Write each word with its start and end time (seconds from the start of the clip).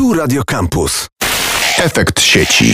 Tu 0.00 0.14
Radio 0.14 0.42
Campus. 0.44 1.08
Efekt 1.78 2.20
sieci. 2.20 2.72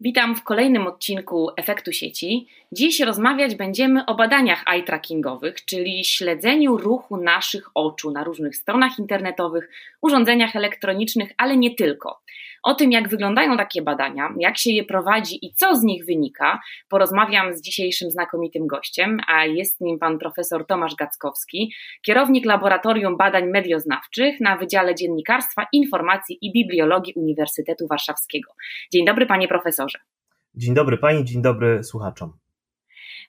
Witam 0.00 0.36
w 0.36 0.42
kolejnym 0.42 0.86
odcinku 0.86 1.50
Efektu 1.56 1.92
Sieci. 1.92 2.46
Dziś 2.72 3.00
rozmawiać 3.00 3.54
będziemy 3.54 4.06
o 4.06 4.14
badaniach 4.14 4.64
eye 4.66 4.82
trackingowych, 4.82 5.64
czyli 5.64 6.04
śledzeniu 6.04 6.76
ruchu 6.76 7.16
naszych 7.16 7.70
oczu 7.74 8.10
na 8.10 8.24
różnych 8.24 8.56
stronach 8.56 8.98
internetowych, 8.98 9.70
urządzeniach 10.02 10.56
elektronicznych, 10.56 11.30
ale 11.36 11.56
nie 11.56 11.74
tylko. 11.74 12.20
O 12.62 12.74
tym, 12.74 12.92
jak 12.92 13.08
wyglądają 13.08 13.56
takie 13.56 13.82
badania, 13.82 14.34
jak 14.38 14.58
się 14.58 14.70
je 14.70 14.84
prowadzi 14.84 15.46
i 15.46 15.52
co 15.54 15.76
z 15.76 15.82
nich 15.82 16.06
wynika, 16.06 16.60
porozmawiam 16.88 17.54
z 17.54 17.62
dzisiejszym 17.62 18.10
znakomitym 18.10 18.66
gościem, 18.66 19.20
a 19.26 19.44
jest 19.44 19.80
nim 19.80 19.98
pan 19.98 20.18
profesor 20.18 20.66
Tomasz 20.66 20.94
Gackowski, 20.94 21.74
kierownik 22.02 22.46
Laboratorium 22.46 23.16
Badań 23.16 23.46
Medioznawczych 23.46 24.40
na 24.40 24.56
Wydziale 24.56 24.94
Dziennikarstwa, 24.94 25.66
Informacji 25.72 26.38
i 26.40 26.52
Bibliologii 26.52 27.14
Uniwersytetu 27.14 27.86
Warszawskiego. 27.86 28.52
Dzień 28.92 29.06
dobry, 29.06 29.26
panie 29.26 29.48
profesorze. 29.48 29.98
Dzień 30.54 30.74
dobry 30.74 30.98
pani, 30.98 31.24
dzień 31.24 31.42
dobry 31.42 31.84
słuchaczom. 31.84 32.41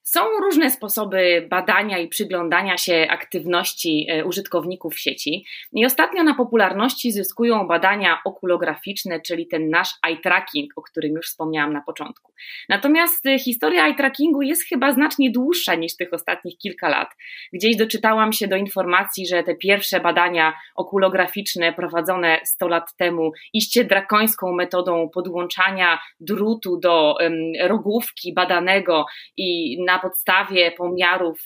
Są 0.06 0.20
różne 0.42 0.72
sposoby 0.72 1.48
badania 1.50 1.98
i 1.98 2.08
przyglądania 2.08 2.78
się 2.78 3.08
aktywności 3.10 4.08
e, 4.10 4.26
użytkowników 4.26 5.00
sieci. 5.00 5.46
I 5.74 5.86
ostatnio 5.86 6.24
na 6.24 6.36
popularności 6.36 7.12
zyskują 7.12 7.68
badania 7.68 8.22
okulograficzne, 8.26 9.22
czyli 9.22 9.48
ten 9.48 9.70
nasz 9.70 9.90
eye 10.08 10.18
tracking, 10.18 10.74
o 10.76 10.82
którym 10.82 11.12
już 11.12 11.26
wspomniałam 11.26 11.74
na 11.74 11.82
początku. 11.82 12.34
Natomiast 12.70 13.26
e, 13.26 13.40
historia 13.40 13.86
eye 13.86 13.96
trackingu 13.96 14.42
jest 14.42 14.64
chyba 14.64 14.92
znacznie 14.92 15.32
dłuższa 15.32 15.76
niż 15.76 15.96
tych 15.96 16.14
ostatnich 16.14 16.58
kilka 16.58 16.90
lat. 16.90 17.10
Gdzieś 17.54 17.76
doczytałam 17.76 18.34
się 18.34 18.48
do 18.48 18.56
informacji, 18.56 19.28
że 19.28 19.44
te 19.44 19.56
pierwsze 19.56 20.00
badania 20.00 20.54
okulograficzne 20.76 21.74
prowadzone 21.74 22.40
100 22.46 22.68
lat 22.68 22.96
temu 22.96 23.32
iście 23.54 23.84
drakońską 23.84 24.54
metodą 24.54 25.10
podłączania 25.14 26.00
drutu 26.20 26.80
do 26.80 27.16
um, 27.20 27.34
rogówki 27.62 28.34
badanego 28.34 29.06
i 29.38 29.78
na 29.86 29.93
na 29.94 30.00
podstawie 30.00 30.72
pomiarów 30.72 31.40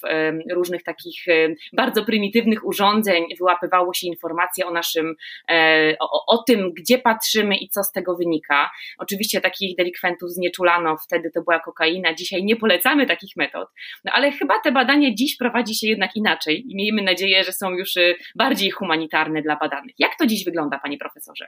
różnych 0.51 0.83
takich 0.83 1.25
bardzo 1.73 2.05
prymitywnych 2.05 2.65
urządzeń 2.65 3.25
wyłapywało 3.37 3.93
się 3.93 4.07
informacje 4.07 4.65
o 4.65 4.71
naszym, 4.71 5.15
e, 5.51 5.95
o, 5.99 6.25
o 6.27 6.43
tym, 6.43 6.73
gdzie 6.73 6.97
patrzymy 6.97 7.57
i 7.57 7.69
co 7.69 7.83
z 7.83 7.91
tego 7.91 8.15
wynika. 8.15 8.69
Oczywiście 8.97 9.41
takich 9.41 9.75
delikwentów 9.75 10.29
znieczulano, 10.29 10.97
wtedy 10.97 11.31
to 11.31 11.41
była 11.41 11.59
kokaina, 11.59 12.13
dzisiaj 12.13 12.43
nie 12.43 12.55
polecamy 12.55 13.05
takich 13.05 13.35
metod, 13.35 13.69
no 14.05 14.11
ale 14.15 14.31
chyba 14.31 14.59
te 14.59 14.71
badania 14.71 15.09
dziś 15.13 15.37
prowadzi 15.37 15.75
się 15.75 15.87
jednak 15.87 16.15
inaczej 16.15 16.63
i 16.71 16.75
miejmy 16.75 17.01
nadzieję, 17.01 17.43
że 17.43 17.51
są 17.51 17.71
już 17.71 17.97
y, 17.97 18.15
bardziej 18.35 18.71
humanitarne 18.71 19.41
dla 19.41 19.55
badanych. 19.55 19.95
Jak 19.99 20.11
to 20.19 20.25
dziś 20.25 20.45
wygląda, 20.45 20.79
panie 20.79 20.97
profesorze? 20.97 21.45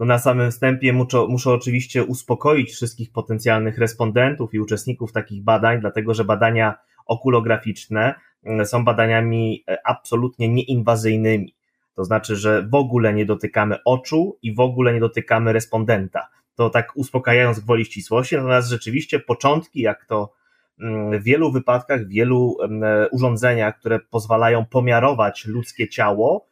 No 0.00 0.06
na 0.06 0.18
samym 0.18 0.50
wstępie 0.50 0.92
muszę, 0.92 1.26
muszę 1.28 1.50
oczywiście 1.50 2.04
uspokoić 2.04 2.72
wszystkich 2.72 3.12
potencjalnych 3.12 3.78
respondentów 3.78 4.54
i 4.54 4.60
uczestników 4.60 5.12
takich 5.12 5.44
badań, 5.44 5.80
dlatego 5.80 6.14
że 6.14 6.24
badania 6.24 6.74
okulograficzne 7.06 8.14
mm, 8.44 8.66
są 8.66 8.84
badaniami 8.84 9.64
e, 9.68 9.78
absolutnie 9.84 10.48
nieinwazyjnymi. 10.48 11.54
To 11.94 12.04
znaczy, 12.04 12.36
że 12.36 12.68
w 12.68 12.74
ogóle 12.74 13.14
nie 13.14 13.26
dotykamy 13.26 13.76
oczu 13.84 14.38
i 14.42 14.54
w 14.54 14.60
ogóle 14.60 14.94
nie 14.94 15.00
dotykamy 15.00 15.52
respondenta. 15.52 16.28
To 16.54 16.70
tak 16.70 16.92
uspokajając 16.94 17.60
gwoli 17.60 17.84
ścisłości, 17.84 18.36
natomiast 18.36 18.68
rzeczywiście 18.68 19.20
początki, 19.20 19.80
jak 19.80 20.04
to 20.04 20.32
mm, 20.78 21.20
w 21.20 21.24
wielu 21.24 21.52
wypadkach, 21.52 22.04
w 22.04 22.08
wielu 22.08 22.56
mm, 22.62 23.08
urządzeniach, 23.12 23.78
które 23.78 23.98
pozwalają 23.98 24.64
pomiarować 24.66 25.44
ludzkie 25.44 25.88
ciało, 25.88 26.49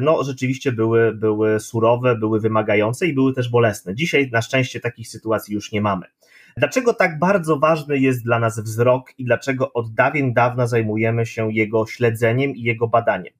no 0.00 0.24
rzeczywiście 0.24 0.72
były, 0.72 1.14
były 1.14 1.60
surowe, 1.60 2.16
były 2.16 2.40
wymagające 2.40 3.06
i 3.06 3.14
były 3.14 3.34
też 3.34 3.48
bolesne. 3.48 3.94
Dzisiaj 3.94 4.30
na 4.32 4.42
szczęście 4.42 4.80
takich 4.80 5.08
sytuacji 5.08 5.54
już 5.54 5.72
nie 5.72 5.80
mamy. 5.80 6.06
Dlaczego 6.56 6.94
tak 6.94 7.18
bardzo 7.18 7.58
ważny 7.58 7.98
jest 7.98 8.24
dla 8.24 8.38
nas 8.38 8.60
wzrok 8.60 9.18
i 9.18 9.24
dlaczego 9.24 9.72
od 9.72 9.94
dawien 9.94 10.32
dawna 10.32 10.66
zajmujemy 10.66 11.26
się 11.26 11.52
jego 11.52 11.86
śledzeniem 11.86 12.56
i 12.56 12.62
jego 12.62 12.88
badaniem? 12.88 13.32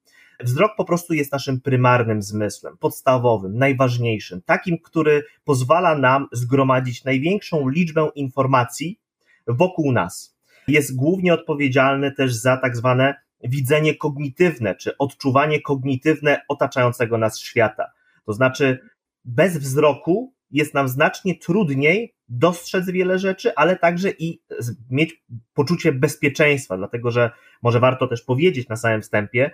Wzrok 0.43 0.71
po 0.77 0.85
prostu 0.85 1.13
jest 1.13 1.31
naszym 1.31 1.61
prymarnym 1.61 2.21
zmysłem, 2.21 2.77
podstawowym, 2.77 3.57
najważniejszym, 3.57 4.41
takim, 4.45 4.77
który 4.79 5.23
pozwala 5.43 5.97
nam 5.97 6.27
zgromadzić 6.31 7.03
największą 7.03 7.69
liczbę 7.69 8.09
informacji 8.15 8.99
wokół 9.47 9.91
nas. 9.91 10.35
Jest 10.67 10.95
głównie 10.95 11.33
odpowiedzialny 11.33 12.11
też 12.11 12.33
za 12.33 12.57
tak 12.57 12.77
zwane 12.77 13.15
widzenie 13.43 13.95
kognitywne, 13.95 14.75
czy 14.75 14.97
odczuwanie 14.97 15.61
kognitywne 15.61 16.41
otaczającego 16.47 17.17
nas 17.17 17.39
świata. 17.39 17.91
To 18.25 18.33
znaczy, 18.33 18.79
bez 19.25 19.57
wzroku 19.57 20.33
jest 20.51 20.73
nam 20.73 20.87
znacznie 20.87 21.35
trudniej 21.35 22.15
dostrzec 22.29 22.89
wiele 22.89 23.19
rzeczy, 23.19 23.55
ale 23.55 23.75
także 23.75 24.09
i 24.19 24.41
mieć 24.89 25.23
poczucie 25.53 25.91
bezpieczeństwa, 25.91 26.77
dlatego 26.77 27.11
że 27.11 27.31
może 27.61 27.79
warto 27.79 28.07
też 28.07 28.21
powiedzieć 28.21 28.69
na 28.69 28.75
samym 28.75 29.01
wstępie, 29.01 29.51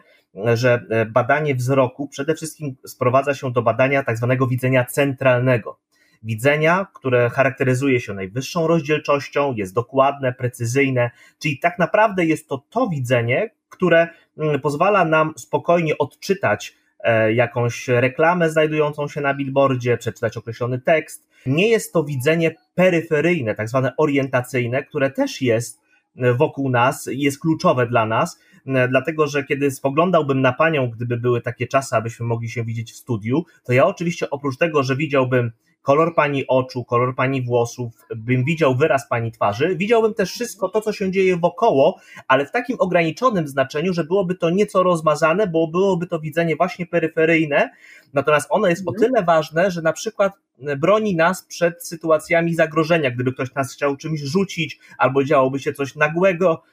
że 0.53 0.85
e, 0.89 1.05
badanie 1.05 1.55
wzroku 1.55 2.07
przede 2.07 2.35
wszystkim 2.35 2.75
sprowadza 2.85 3.33
się 3.33 3.51
do 3.51 3.61
badania 3.61 4.03
tak 4.03 4.17
zwanego 4.17 4.47
widzenia 4.47 4.85
centralnego 4.85 5.79
widzenia, 6.23 6.87
które 6.93 7.29
charakteryzuje 7.29 7.99
się 7.99 8.13
najwyższą 8.13 8.67
rozdzielczością, 8.67 9.53
jest 9.55 9.73
dokładne, 9.73 10.33
precyzyjne, 10.33 11.11
czyli 11.39 11.59
tak 11.59 11.79
naprawdę 11.79 12.25
jest 12.25 12.47
to 12.47 12.63
to 12.69 12.87
widzenie, 12.87 13.49
które 13.71 14.07
mm, 14.37 14.61
pozwala 14.61 15.05
nam 15.05 15.33
spokojnie 15.37 15.97
odczytać 15.97 16.75
e, 16.99 17.33
jakąś 17.33 17.87
reklamę 17.87 18.49
znajdującą 18.49 19.07
się 19.07 19.21
na 19.21 19.33
billboardzie, 19.33 19.97
przeczytać 19.97 20.37
określony 20.37 20.79
tekst. 20.79 21.27
Nie 21.45 21.69
jest 21.69 21.93
to 21.93 22.03
widzenie 22.03 22.55
peryferyjne, 22.75 23.55
tak 23.55 23.69
zwane 23.69 23.91
orientacyjne, 23.97 24.83
które 24.83 25.11
też 25.11 25.41
jest 25.41 25.81
e, 26.17 26.33
wokół 26.33 26.69
nas, 26.69 27.09
jest 27.11 27.39
kluczowe 27.39 27.87
dla 27.87 28.05
nas, 28.05 28.39
dlatego 28.89 29.27
że 29.27 29.43
kiedy 29.43 29.71
spoglądałbym 29.71 30.41
na 30.41 30.53
panią, 30.53 30.89
gdyby 30.89 31.17
były 31.17 31.41
takie 31.41 31.67
czasy, 31.67 31.95
abyśmy 31.95 32.25
mogli 32.25 32.49
się 32.49 32.63
widzieć 32.63 32.91
w 32.91 32.95
studiu, 32.95 33.45
to 33.63 33.73
ja 33.73 33.85
oczywiście 33.85 34.29
oprócz 34.29 34.57
tego, 34.57 34.83
że 34.83 34.95
widziałbym 34.95 35.51
kolor 35.81 36.15
pani 36.15 36.47
oczu, 36.47 36.83
kolor 36.83 37.15
pani 37.15 37.41
włosów, 37.41 37.93
bym 38.15 38.43
widział 38.43 38.75
wyraz 38.75 39.09
pani 39.09 39.31
twarzy, 39.31 39.75
widziałbym 39.75 40.13
też 40.13 40.31
wszystko 40.31 40.69
to, 40.69 40.81
co 40.81 40.93
się 40.93 41.11
dzieje 41.11 41.37
wokoło, 41.37 41.99
ale 42.27 42.45
w 42.45 42.51
takim 42.51 42.77
ograniczonym 42.79 43.47
znaczeniu, 43.47 43.93
że 43.93 44.03
byłoby 44.03 44.35
to 44.35 44.49
nieco 44.49 44.83
rozmazane, 44.83 45.47
bo 45.47 45.67
byłoby 45.67 46.07
to 46.07 46.19
widzenie 46.19 46.55
właśnie 46.55 46.85
peryferyjne, 46.85 47.69
natomiast 48.13 48.47
ono 48.49 48.67
jest 48.67 48.87
o 48.87 48.91
mhm. 48.91 49.11
tyle 49.11 49.25
ważne, 49.25 49.71
że 49.71 49.81
na 49.81 49.93
przykład 49.93 50.33
broni 50.77 51.15
nas 51.15 51.43
przed 51.43 51.87
sytuacjami 51.87 52.55
zagrożenia, 52.55 53.11
gdyby 53.11 53.33
ktoś 53.33 53.53
nas 53.53 53.73
chciał 53.73 53.97
czymś 53.97 54.21
rzucić, 54.21 54.79
albo 54.97 55.23
działoby 55.23 55.59
się 55.59 55.73
coś 55.73 55.95
nagłego, 55.95 56.63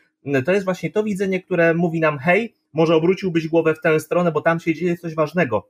to 0.44 0.52
jest 0.52 0.64
właśnie 0.64 0.90
to 0.90 1.04
widzenie, 1.04 1.42
które 1.42 1.74
mówi 1.74 2.00
nam, 2.00 2.18
hej, 2.18 2.54
może 2.72 2.96
obróciłbyś 2.96 3.48
głowę 3.48 3.74
w 3.74 3.80
tę 3.80 4.00
stronę, 4.00 4.32
bo 4.32 4.40
tam 4.40 4.60
się 4.60 4.74
dzieje 4.74 4.96
coś 4.96 5.14
ważnego 5.14 5.68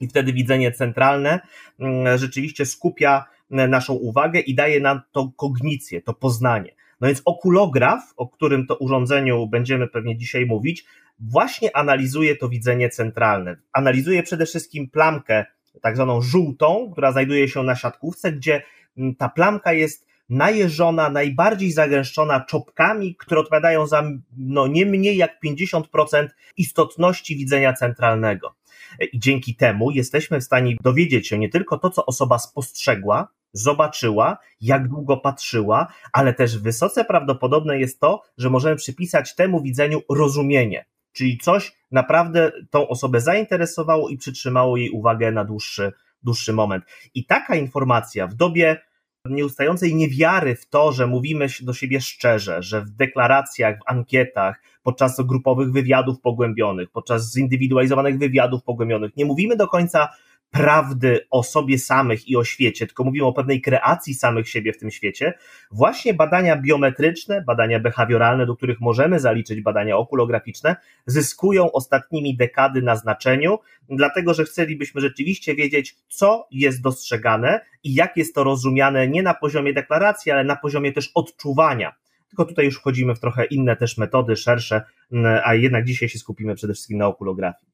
i 0.00 0.08
wtedy 0.08 0.32
widzenie 0.32 0.72
centralne 0.72 1.40
mm, 1.80 2.18
rzeczywiście 2.18 2.66
skupia 2.66 3.24
mm, 3.50 3.70
naszą 3.70 3.94
uwagę 3.94 4.40
i 4.40 4.54
daje 4.54 4.80
nam 4.80 5.00
to 5.12 5.32
kognicję, 5.36 6.02
to 6.02 6.14
poznanie. 6.14 6.74
No 7.00 7.08
więc 7.08 7.22
okulograf, 7.24 8.14
o 8.16 8.28
którym 8.28 8.66
to 8.66 8.76
urządzeniu 8.76 9.46
będziemy 9.46 9.88
pewnie 9.88 10.16
dzisiaj 10.16 10.46
mówić, 10.46 10.84
właśnie 11.18 11.76
analizuje 11.76 12.36
to 12.36 12.48
widzenie 12.48 12.88
centralne. 12.88 13.56
Analizuje 13.72 14.22
przede 14.22 14.46
wszystkim 14.46 14.90
plamkę, 14.90 15.44
tak 15.82 15.96
zwaną 15.96 16.20
żółtą, 16.20 16.90
która 16.92 17.12
znajduje 17.12 17.48
się 17.48 17.62
na 17.62 17.76
siatkówce, 17.76 18.32
gdzie 18.32 18.62
mm, 18.98 19.14
ta 19.14 19.28
plamka 19.28 19.72
jest 19.72 20.06
najeżona, 20.28 21.10
najbardziej 21.10 21.72
zagęszczona 21.72 22.40
czopkami, 22.40 23.16
które 23.16 23.40
odpowiadają 23.40 23.86
za 23.86 24.02
no, 24.38 24.66
nie 24.66 24.86
mniej 24.86 25.16
jak 25.16 25.30
50% 25.44 26.28
istotności 26.56 27.36
widzenia 27.36 27.72
centralnego. 27.72 28.54
I 29.12 29.18
dzięki 29.18 29.56
temu 29.56 29.90
jesteśmy 29.90 30.40
w 30.40 30.44
stanie 30.44 30.76
dowiedzieć 30.82 31.28
się 31.28 31.38
nie 31.38 31.48
tylko 31.48 31.78
to, 31.78 31.90
co 31.90 32.06
osoba 32.06 32.38
spostrzegła, 32.38 33.28
zobaczyła, 33.52 34.38
jak 34.60 34.88
długo 34.88 35.16
patrzyła, 35.16 35.86
ale 36.12 36.34
też 36.34 36.58
wysoce 36.58 37.04
prawdopodobne 37.04 37.78
jest 37.78 38.00
to, 38.00 38.22
że 38.38 38.50
możemy 38.50 38.76
przypisać 38.76 39.34
temu 39.34 39.62
widzeniu 39.62 40.00
rozumienie, 40.10 40.86
czyli 41.12 41.38
coś 41.38 41.72
naprawdę 41.90 42.52
tą 42.70 42.88
osobę 42.88 43.20
zainteresowało 43.20 44.08
i 44.08 44.16
przytrzymało 44.16 44.76
jej 44.76 44.90
uwagę 44.90 45.32
na 45.32 45.44
dłuższy, 45.44 45.92
dłuższy 46.22 46.52
moment. 46.52 46.84
I 47.14 47.26
taka 47.26 47.56
informacja 47.56 48.26
w 48.26 48.34
dobie 48.34 48.80
nieustającej 49.24 49.94
niewiary 49.94 50.56
w 50.56 50.66
to, 50.66 50.92
że 50.92 51.06
mówimy 51.06 51.46
do 51.62 51.74
siebie 51.74 52.00
szczerze, 52.00 52.62
że 52.62 52.80
w 52.80 52.90
deklaracjach, 52.90 53.78
w 53.78 53.82
ankietach, 53.86 54.62
podczas 54.84 55.20
grupowych 55.20 55.72
wywiadów 55.72 56.20
pogłębionych, 56.20 56.90
podczas 56.90 57.32
zindywidualizowanych 57.32 58.18
wywiadów 58.18 58.62
pogłębionych. 58.62 59.16
Nie 59.16 59.24
mówimy 59.24 59.56
do 59.56 59.68
końca 59.68 60.08
prawdy 60.50 61.26
o 61.30 61.42
sobie 61.42 61.78
samych 61.78 62.28
i 62.28 62.36
o 62.36 62.44
świecie, 62.44 62.86
tylko 62.86 63.04
mówimy 63.04 63.26
o 63.26 63.32
pewnej 63.32 63.60
kreacji 63.60 64.14
samych 64.14 64.48
siebie 64.48 64.72
w 64.72 64.78
tym 64.78 64.90
świecie, 64.90 65.34
właśnie 65.70 66.14
badania 66.14 66.56
biometryczne, 66.56 67.44
badania 67.46 67.80
behawioralne, 67.80 68.46
do 68.46 68.56
których 68.56 68.80
możemy 68.80 69.20
zaliczyć 69.20 69.60
badania 69.60 69.96
okulograficzne, 69.96 70.76
zyskują 71.06 71.72
ostatnimi 71.72 72.36
dekady 72.36 72.82
na 72.82 72.96
znaczeniu, 72.96 73.58
dlatego 73.88 74.34
że 74.34 74.44
chcielibyśmy 74.44 75.00
rzeczywiście 75.00 75.54
wiedzieć, 75.54 75.96
co 76.08 76.46
jest 76.50 76.82
dostrzegane 76.82 77.60
i 77.84 77.94
jak 77.94 78.16
jest 78.16 78.34
to 78.34 78.44
rozumiane 78.44 79.08
nie 79.08 79.22
na 79.22 79.34
poziomie 79.34 79.72
deklaracji, 79.72 80.32
ale 80.32 80.44
na 80.44 80.56
poziomie 80.56 80.92
też 80.92 81.10
odczuwania 81.14 82.03
tylko 82.34 82.44
tutaj 82.44 82.64
już 82.64 82.76
wchodzimy 82.78 83.14
w 83.14 83.20
trochę 83.20 83.44
inne 83.44 83.76
też 83.76 83.98
metody, 83.98 84.36
szersze, 84.36 84.82
a 85.44 85.54
jednak 85.54 85.84
dzisiaj 85.84 86.08
się 86.08 86.18
skupimy 86.18 86.54
przede 86.54 86.74
wszystkim 86.74 86.98
na 86.98 87.06
okulografii. 87.06 87.73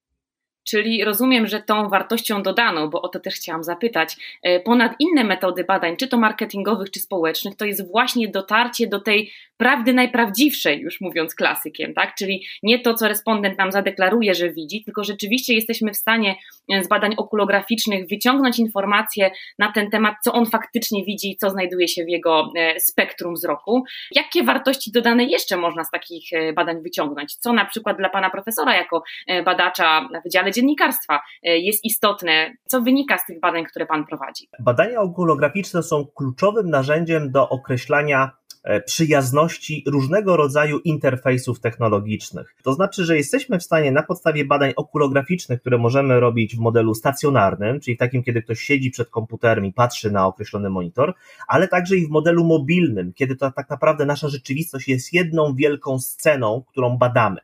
Czyli 0.64 1.04
rozumiem, 1.04 1.46
że 1.46 1.62
tą 1.62 1.88
wartością 1.88 2.42
dodaną, 2.42 2.90
bo 2.90 3.02
o 3.02 3.08
to 3.08 3.20
też 3.20 3.34
chciałam 3.34 3.64
zapytać, 3.64 4.16
e, 4.42 4.60
ponad 4.60 4.92
inne 4.98 5.24
metody 5.24 5.64
badań, 5.64 5.96
czy 5.96 6.08
to 6.08 6.18
marketingowych, 6.18 6.90
czy 6.90 7.00
społecznych, 7.00 7.56
to 7.56 7.64
jest 7.64 7.90
właśnie 7.90 8.28
dotarcie 8.28 8.86
do 8.86 9.00
tej 9.00 9.32
prawdy 9.56 9.92
najprawdziwszej, 9.92 10.80
już 10.80 11.00
mówiąc 11.00 11.34
klasykiem, 11.34 11.94
tak? 11.94 12.14
Czyli 12.14 12.44
nie 12.62 12.78
to, 12.78 12.94
co 12.94 13.08
respondent 13.08 13.58
nam 13.58 13.72
zadeklaruje, 13.72 14.34
że 14.34 14.52
widzi, 14.52 14.84
tylko 14.84 15.04
rzeczywiście 15.04 15.54
jesteśmy 15.54 15.92
w 15.92 15.96
stanie 15.96 16.36
e, 16.72 16.84
z 16.84 16.88
badań 16.88 17.14
okulograficznych 17.16 18.08
wyciągnąć 18.08 18.58
informacje 18.58 19.30
na 19.58 19.72
ten 19.72 19.90
temat, 19.90 20.14
co 20.24 20.32
on 20.32 20.46
faktycznie 20.46 21.04
widzi, 21.04 21.36
co 21.36 21.50
znajduje 21.50 21.88
się 21.88 22.04
w 22.04 22.08
jego 22.08 22.52
e, 22.56 22.80
spektrum 22.80 23.34
wzroku. 23.34 23.84
Jakie 24.14 24.42
wartości 24.42 24.92
dodane 24.92 25.24
jeszcze 25.24 25.56
można 25.56 25.84
z 25.84 25.90
takich 25.90 26.30
badań 26.54 26.82
wyciągnąć? 26.82 27.34
Co 27.34 27.52
na 27.52 27.64
przykład 27.64 27.96
dla 27.96 28.08
pana 28.08 28.30
profesora, 28.30 28.76
jako 28.76 29.02
badacza 29.44 30.08
na 30.12 30.20
Wydziale 30.50 30.52
dziennikarstwa 30.52 31.20
e, 31.42 31.58
jest 31.58 31.84
istotne. 31.84 32.52
Co 32.66 32.80
wynika 32.80 33.18
z 33.18 33.26
tych 33.26 33.40
badań, 33.40 33.64
które 33.64 33.86
Pan 33.86 34.06
prowadzi? 34.06 34.48
Badania 34.58 35.00
okulograficzne 35.00 35.82
są 35.82 36.06
kluczowym 36.14 36.70
narzędziem 36.70 37.30
do 37.30 37.48
określania 37.48 38.30
e, 38.64 38.80
przyjazności 38.80 39.84
różnego 39.86 40.36
rodzaju 40.36 40.78
interfejsów 40.78 41.60
technologicznych. 41.60 42.54
To 42.62 42.72
znaczy, 42.72 43.04
że 43.04 43.16
jesteśmy 43.16 43.58
w 43.58 43.62
stanie 43.62 43.92
na 43.92 44.02
podstawie 44.02 44.44
badań 44.44 44.72
okulograficznych, 44.76 45.60
które 45.60 45.78
możemy 45.78 46.20
robić 46.20 46.56
w 46.56 46.58
modelu 46.58 46.94
stacjonarnym, 46.94 47.80
czyli 47.80 47.96
takim, 47.96 48.22
kiedy 48.22 48.42
ktoś 48.42 48.60
siedzi 48.60 48.90
przed 48.90 49.10
komputerem 49.10 49.64
i 49.64 49.72
patrzy 49.72 50.10
na 50.10 50.26
określony 50.26 50.70
monitor, 50.70 51.14
ale 51.48 51.68
także 51.68 51.96
i 51.96 52.06
w 52.06 52.10
modelu 52.10 52.44
mobilnym, 52.44 53.12
kiedy 53.12 53.36
to 53.36 53.50
tak 53.50 53.70
naprawdę 53.70 54.06
nasza 54.06 54.28
rzeczywistość 54.28 54.88
jest 54.88 55.12
jedną 55.12 55.54
wielką 55.54 55.98
sceną, 55.98 56.62
którą 56.68 56.98
badamy. 56.98 57.40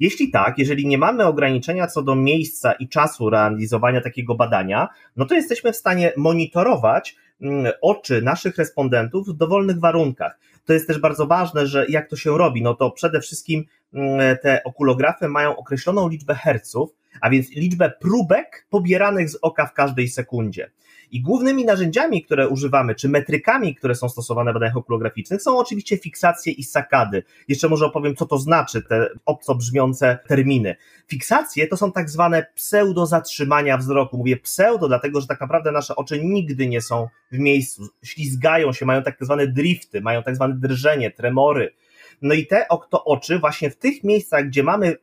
Jeśli 0.00 0.30
tak, 0.30 0.58
jeżeli 0.58 0.86
nie 0.86 0.98
mamy 0.98 1.26
ograniczenia 1.26 1.86
co 1.86 2.02
do 2.02 2.14
miejsca 2.14 2.72
i 2.72 2.88
czasu 2.88 3.30
realizowania 3.30 4.00
takiego 4.00 4.34
badania, 4.34 4.88
no 5.16 5.24
to 5.24 5.34
jesteśmy 5.34 5.72
w 5.72 5.76
stanie 5.76 6.12
monitorować 6.16 7.16
mm, 7.40 7.72
oczy 7.82 8.22
naszych 8.22 8.56
respondentów 8.56 9.28
w 9.28 9.32
dowolnych 9.32 9.80
warunkach. 9.80 10.38
To 10.64 10.72
jest 10.72 10.86
też 10.86 10.98
bardzo 10.98 11.26
ważne, 11.26 11.66
że 11.66 11.86
jak 11.88 12.08
to 12.08 12.16
się 12.16 12.38
robi, 12.38 12.62
no 12.62 12.74
to 12.74 12.90
przede 12.90 13.20
wszystkim 13.20 13.64
mm, 13.94 14.36
te 14.42 14.64
okulografy 14.64 15.28
mają 15.28 15.56
określoną 15.56 16.08
liczbę 16.08 16.34
herców, 16.34 16.90
a 17.20 17.30
więc 17.30 17.50
liczbę 17.50 17.92
próbek 18.00 18.66
pobieranych 18.70 19.30
z 19.30 19.38
oka 19.42 19.66
w 19.66 19.72
każdej 19.72 20.08
sekundzie. 20.08 20.70
I 21.12 21.20
głównymi 21.20 21.64
narzędziami, 21.64 22.24
które 22.24 22.48
używamy, 22.48 22.94
czy 22.94 23.08
metrykami, 23.08 23.74
które 23.74 23.94
są 23.94 24.08
stosowane 24.08 24.50
w 24.50 24.54
badaniach 24.54 24.76
okulograficznych, 24.76 25.42
są 25.42 25.58
oczywiście 25.58 25.98
fiksacje 25.98 26.52
i 26.52 26.64
sakady. 26.64 27.22
Jeszcze 27.48 27.68
może 27.68 27.86
opowiem, 27.86 28.16
co 28.16 28.26
to 28.26 28.38
znaczy, 28.38 28.82
te 28.82 29.08
obco 29.26 29.54
brzmiące 29.54 30.18
terminy. 30.28 30.76
Fiksacje 31.08 31.66
to 31.66 31.76
są 31.76 31.92
tak 31.92 32.10
zwane 32.10 32.46
pseudo 32.54 33.06
zatrzymania 33.06 33.76
wzroku. 33.76 34.16
Mówię 34.16 34.36
pseudo, 34.36 34.88
dlatego 34.88 35.20
że 35.20 35.26
tak 35.26 35.40
naprawdę 35.40 35.72
nasze 35.72 35.96
oczy 35.96 36.24
nigdy 36.24 36.68
nie 36.68 36.80
są 36.80 37.08
w 37.32 37.38
miejscu, 37.38 37.88
ślizgają 38.02 38.72
się, 38.72 38.86
mają 38.86 39.02
tak 39.02 39.16
zwane 39.20 39.46
drifty, 39.46 40.00
mają 40.00 40.22
tak 40.22 40.36
zwane 40.36 40.54
drżenie, 40.54 41.10
tremory. 41.10 41.74
No 42.22 42.34
i 42.34 42.46
te 42.46 42.66
to 42.90 43.04
oczy 43.04 43.38
właśnie 43.38 43.70
w 43.70 43.76
tych 43.76 44.04
miejscach, 44.04 44.46
gdzie 44.46 44.62
mamy 44.62 44.96